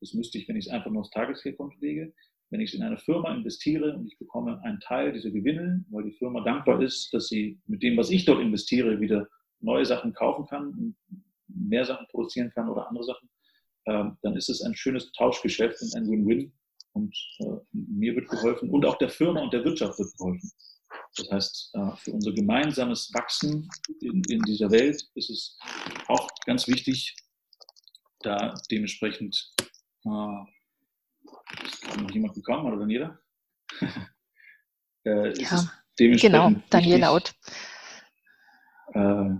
[0.00, 2.14] Das müsste ich, wenn ich es einfach nur aufs Tagesgeldkonto lege.
[2.50, 6.12] Wenn ich in eine Firma investiere und ich bekomme einen Teil dieser Gewinne, weil die
[6.12, 9.28] Firma dankbar ist, dass sie mit dem, was ich dort investiere, wieder
[9.60, 10.94] neue Sachen kaufen kann
[11.48, 13.28] mehr Sachen produzieren kann oder andere Sachen,
[13.84, 16.52] äh, dann ist es ein schönes Tauschgeschäft und ein Win-Win.
[16.92, 20.50] Und äh, mir wird geholfen und auch der Firma und der Wirtschaft wird geholfen.
[21.16, 23.68] Das heißt, äh, für unser gemeinsames Wachsen
[24.00, 25.58] in, in dieser Welt ist es
[26.08, 27.14] auch ganz wichtig,
[28.20, 29.52] da dementsprechend
[30.04, 30.44] äh,
[31.64, 33.18] ist noch jemand gekommen oder Daniela?
[35.04, 37.32] äh, ja, genau, Daniela Laut.
[38.94, 39.30] Äh,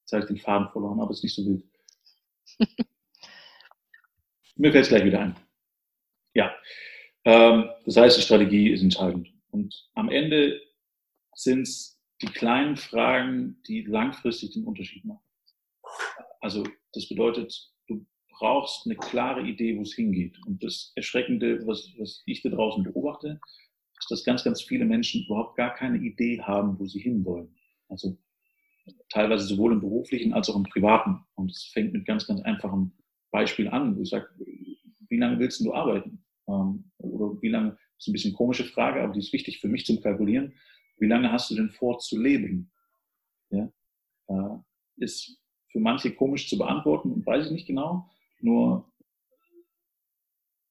[0.00, 1.64] jetzt habe ich den Faden verloren, aber es ist nicht so wild.
[4.56, 5.36] Mir fällt es gleich wieder ein.
[6.34, 6.54] Ja,
[7.24, 9.32] ähm, das heißt, die Strategie ist entscheidend.
[9.50, 10.60] Und am Ende
[11.34, 15.24] sind es die kleinen Fragen, die langfristig den Unterschied machen.
[16.40, 17.71] Also das bedeutet,
[18.42, 20.36] brauchst eine klare Idee, wo es hingeht.
[20.46, 23.40] Und das Erschreckende, was, was ich da draußen beobachte,
[24.00, 27.54] ist, dass ganz, ganz viele Menschen überhaupt gar keine Idee haben, wo sie hinwollen.
[27.88, 28.18] Also
[29.10, 31.20] teilweise sowohl im beruflichen als auch im privaten.
[31.36, 32.92] Und es fängt mit ganz, ganz einfachen
[33.30, 36.24] Beispielen an, wo ich sage, wie lange willst du arbeiten?
[36.48, 39.60] Ähm, oder wie lange, das ist ein bisschen eine komische Frage, aber die ist wichtig
[39.60, 40.52] für mich zum Kalkulieren.
[40.98, 42.72] Wie lange hast du denn vor zu leben?
[43.50, 43.72] Ja,
[44.26, 44.56] äh,
[44.96, 45.38] ist
[45.70, 48.08] für manche komisch zu beantworten, weiß ich nicht genau.
[48.42, 48.92] Nur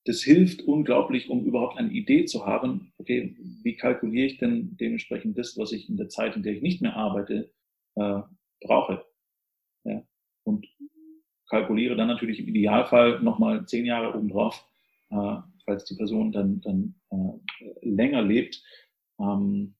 [0.05, 5.37] das hilft unglaublich, um überhaupt eine Idee zu haben, okay, wie kalkuliere ich denn dementsprechend
[5.37, 7.51] das, was ich in der Zeit, in der ich nicht mehr arbeite,
[7.95, 8.21] äh,
[8.61, 9.05] brauche.
[9.83, 10.03] Ja?
[10.43, 10.67] Und
[11.49, 14.65] kalkuliere dann natürlich im Idealfall nochmal zehn Jahre obendrauf,
[15.09, 18.63] äh, falls die Person dann, dann äh, länger lebt.
[19.19, 19.75] Ähm,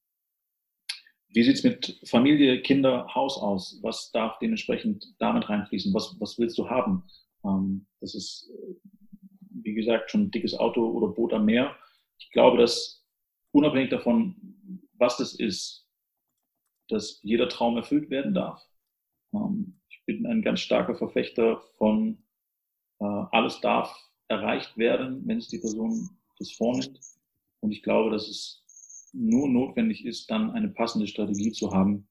[1.30, 3.80] wie sieht's mit Familie, Kinder, Haus aus?
[3.82, 5.94] Was darf dementsprechend damit reinfließen?
[5.94, 7.04] Was, was willst du haben?
[7.46, 8.50] Ähm, das ist,
[9.64, 11.76] wie gesagt, schon ein dickes Auto oder Boot am Meer.
[12.20, 13.06] Ich glaube, dass
[13.52, 14.36] unabhängig davon,
[14.94, 15.88] was das ist,
[16.89, 18.62] dass jeder Traum erfüllt werden darf.
[19.34, 22.24] Ähm, ich bin ein ganz starker Verfechter von
[23.00, 23.96] äh, alles darf
[24.28, 27.00] erreicht werden, wenn es die Person das vornimmt.
[27.60, 32.08] Und ich glaube, dass es nur notwendig ist, dann eine passende Strategie zu haben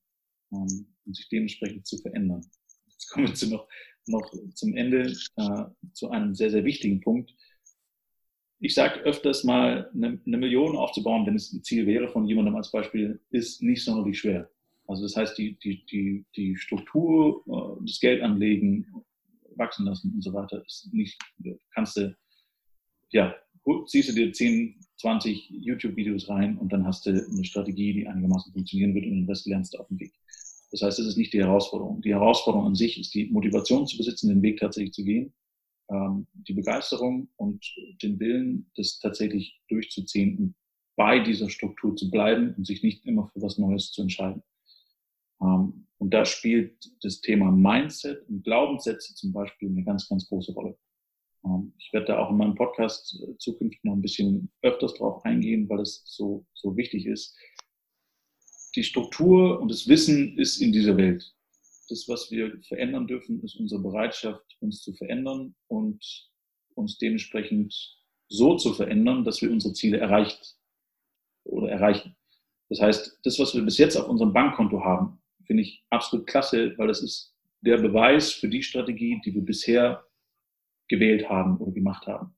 [0.52, 2.42] ähm, und sich dementsprechend zu verändern.
[2.86, 3.68] Jetzt kommen wir zu noch,
[4.10, 7.34] noch zum Ende äh, zu einem sehr, sehr wichtigen Punkt.
[8.58, 12.56] Ich sage öfters mal, eine, eine Million aufzubauen, wenn es ein Ziel wäre von jemandem
[12.56, 14.50] als Beispiel, ist nicht sonderlich schwer.
[14.86, 18.86] Also das heißt, die, die, die, die Struktur, äh, das Geld anlegen,
[19.56, 21.18] wachsen lassen und so weiter, ist nicht,
[21.74, 22.16] kannst du,
[23.10, 23.34] ja,
[23.86, 28.52] ziehst du dir 10, 20 YouTube-Videos rein und dann hast du eine Strategie, die einigermaßen
[28.52, 30.12] funktionieren wird und den Rest lernst du auf dem Weg.
[30.70, 32.00] Das heißt, das ist nicht die Herausforderung.
[32.02, 35.34] Die Herausforderung an sich ist die Motivation zu besitzen, den Weg tatsächlich zu gehen,
[35.90, 37.64] ähm, die Begeisterung und
[38.02, 40.54] den Willen, das tatsächlich durchzuziehen und
[40.96, 44.42] bei dieser Struktur zu bleiben und sich nicht immer für was Neues zu entscheiden.
[45.40, 50.52] Ähm, und da spielt das Thema Mindset und Glaubenssätze zum Beispiel eine ganz, ganz große
[50.52, 50.78] Rolle.
[51.44, 55.24] Ähm, ich werde da auch in meinem Podcast äh, zukünftig noch ein bisschen öfters drauf
[55.24, 57.36] eingehen, weil es so, so wichtig ist.
[58.76, 61.34] Die Struktur und das Wissen ist in dieser Welt.
[61.88, 66.30] Das, was wir verändern dürfen, ist unsere Bereitschaft, uns zu verändern und
[66.74, 67.74] uns dementsprechend
[68.28, 70.56] so zu verändern, dass wir unsere Ziele erreicht
[71.44, 72.16] oder erreichen.
[72.68, 76.78] Das heißt, das, was wir bis jetzt auf unserem Bankkonto haben, finde ich absolut klasse,
[76.78, 80.06] weil das ist der Beweis für die Strategie, die wir bisher
[80.88, 82.36] gewählt haben oder gemacht haben.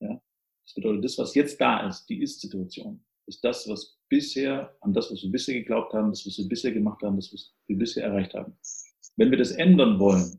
[0.00, 0.20] Ja?
[0.64, 5.10] Das bedeutet, das, was jetzt da ist, die Ist-Situation, ist das, was bisher, an das,
[5.10, 8.04] was wir bisher geglaubt haben, das, was wir bisher gemacht haben, das, was wir bisher
[8.04, 8.54] erreicht haben.
[9.16, 10.38] Wenn wir das ändern wollen,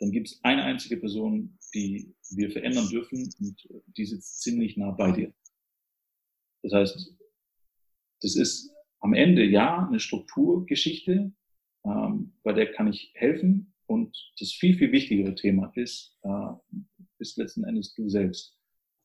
[0.00, 4.90] dann gibt es eine einzige Person, die wir verändern dürfen und die sitzt ziemlich nah
[4.90, 5.32] bei dir.
[6.62, 7.14] Das heißt,
[8.22, 11.32] das ist am Ende ja eine Strukturgeschichte,
[11.84, 16.78] ähm, bei der kann ich helfen, und das viel, viel wichtigere Thema ist, äh,
[17.18, 18.56] ist letzten Endes du selbst.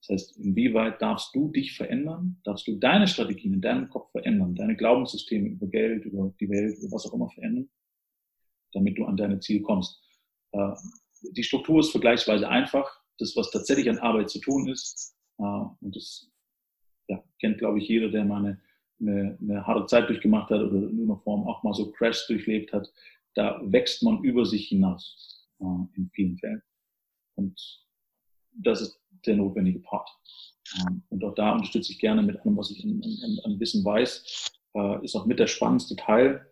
[0.01, 2.39] Das heißt, inwieweit darfst du dich verändern?
[2.43, 6.79] Darfst du deine Strategien in deinem Kopf verändern, deine Glaubenssysteme über Geld, über die Welt,
[6.79, 7.69] über was auch immer verändern,
[8.73, 10.01] damit du an deine Ziele kommst?
[10.53, 10.73] Äh,
[11.21, 12.99] die Struktur ist vergleichsweise einfach.
[13.19, 16.31] Das, was tatsächlich an Arbeit zu tun ist, äh, und das
[17.07, 18.61] ja, kennt, glaube ich, jeder, der mal eine,
[18.99, 22.73] eine, eine harte Zeit durchgemacht hat oder in irgendeiner Form auch mal so Crash durchlebt
[22.73, 22.91] hat,
[23.35, 26.63] da wächst man über sich hinaus äh, in vielen Fällen.
[27.35, 27.85] Und
[28.53, 30.09] das ist der notwendige Part.
[30.79, 33.83] Ähm, und auch da unterstütze ich gerne mit allem, was ich an, an, an Wissen
[33.83, 34.51] weiß.
[34.75, 36.51] Äh, ist auch mit der spannendste Teil,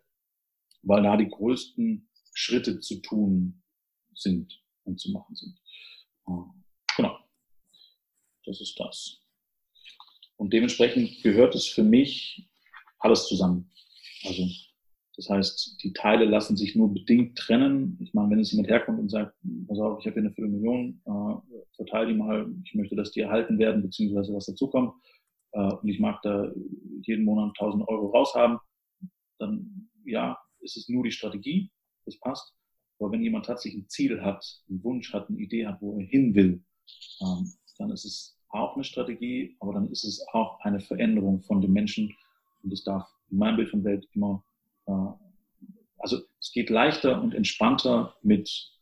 [0.82, 3.62] weil da die größten Schritte zu tun
[4.14, 5.58] sind und zu machen sind.
[6.28, 6.32] Äh,
[6.96, 7.18] genau.
[8.44, 9.20] Das ist das.
[10.36, 12.48] Und dementsprechend gehört es für mich
[12.98, 13.70] alles zusammen.
[14.24, 14.48] Also
[15.20, 17.98] das heißt, die Teile lassen sich nur bedingt trennen.
[18.00, 19.36] Ich meine, wenn jetzt jemand herkommt und sagt,
[19.68, 23.20] pass auf, ich habe hier eine Viertelmillion, äh, verteile die mal, ich möchte, dass die
[23.20, 24.94] erhalten werden, beziehungsweise was dazukommt,
[25.52, 26.50] äh, und ich mag da
[27.02, 28.60] jeden Monat 1000 Euro raushaben,
[29.38, 31.70] dann ja, ist es nur die Strategie,
[32.06, 32.54] das passt.
[32.98, 36.06] Aber wenn jemand tatsächlich ein Ziel hat, einen Wunsch hat, eine Idee hat, wo er
[36.06, 36.64] hin will,
[37.20, 41.60] ähm, dann ist es auch eine Strategie, aber dann ist es auch eine Veränderung von
[41.60, 42.16] dem Menschen.
[42.62, 44.42] Und es darf in meinem Bild von Welt immer
[45.98, 48.72] also es geht leichter und entspannter mit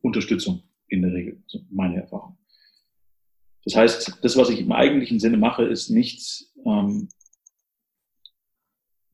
[0.00, 2.38] Unterstützung in der Regel, meine Erfahrung.
[3.64, 7.08] Das heißt, das, was ich im eigentlichen Sinne mache, ist nicht, ähm,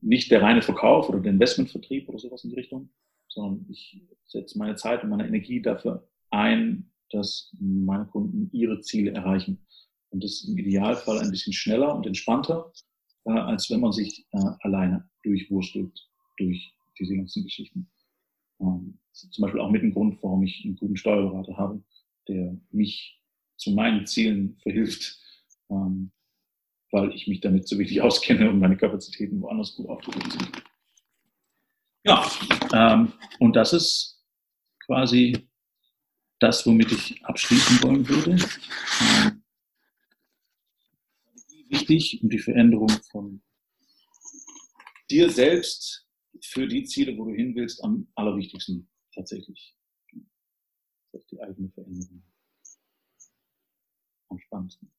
[0.01, 2.89] nicht der reine Verkauf oder der Investmentvertrieb oder sowas in die Richtung,
[3.29, 9.11] sondern ich setze meine Zeit und meine Energie dafür ein, dass meine Kunden ihre Ziele
[9.11, 9.65] erreichen.
[10.09, 12.73] Und das im Idealfall ein bisschen schneller und entspannter,
[13.25, 16.10] äh, als wenn man sich äh, alleine durchwurstelt
[16.41, 17.89] durch diese ganzen Geschichten.
[18.59, 21.83] Ähm, zum Beispiel auch mit ein Grund, warum ich einen guten Steuerberater habe,
[22.27, 23.19] der mich
[23.57, 25.19] zu meinen Zielen verhilft,
[25.69, 26.11] ähm,
[26.91, 30.63] weil ich mich damit so wenig auskenne und meine Kapazitäten woanders gut aufgehoben sind.
[32.03, 32.29] Ja,
[32.73, 34.23] ähm, und das ist
[34.85, 35.47] quasi
[36.39, 38.31] das, womit ich abschließen wollen würde.
[38.31, 39.43] Ähm,
[41.69, 43.41] wichtig, um die Veränderung von
[45.09, 46.07] dir selbst
[46.41, 49.75] für die Ziele, wo du hin willst, am allerwichtigsten tatsächlich.
[51.11, 52.23] Das ist die eigene Veränderung.
[54.29, 54.91] Am spannendsten.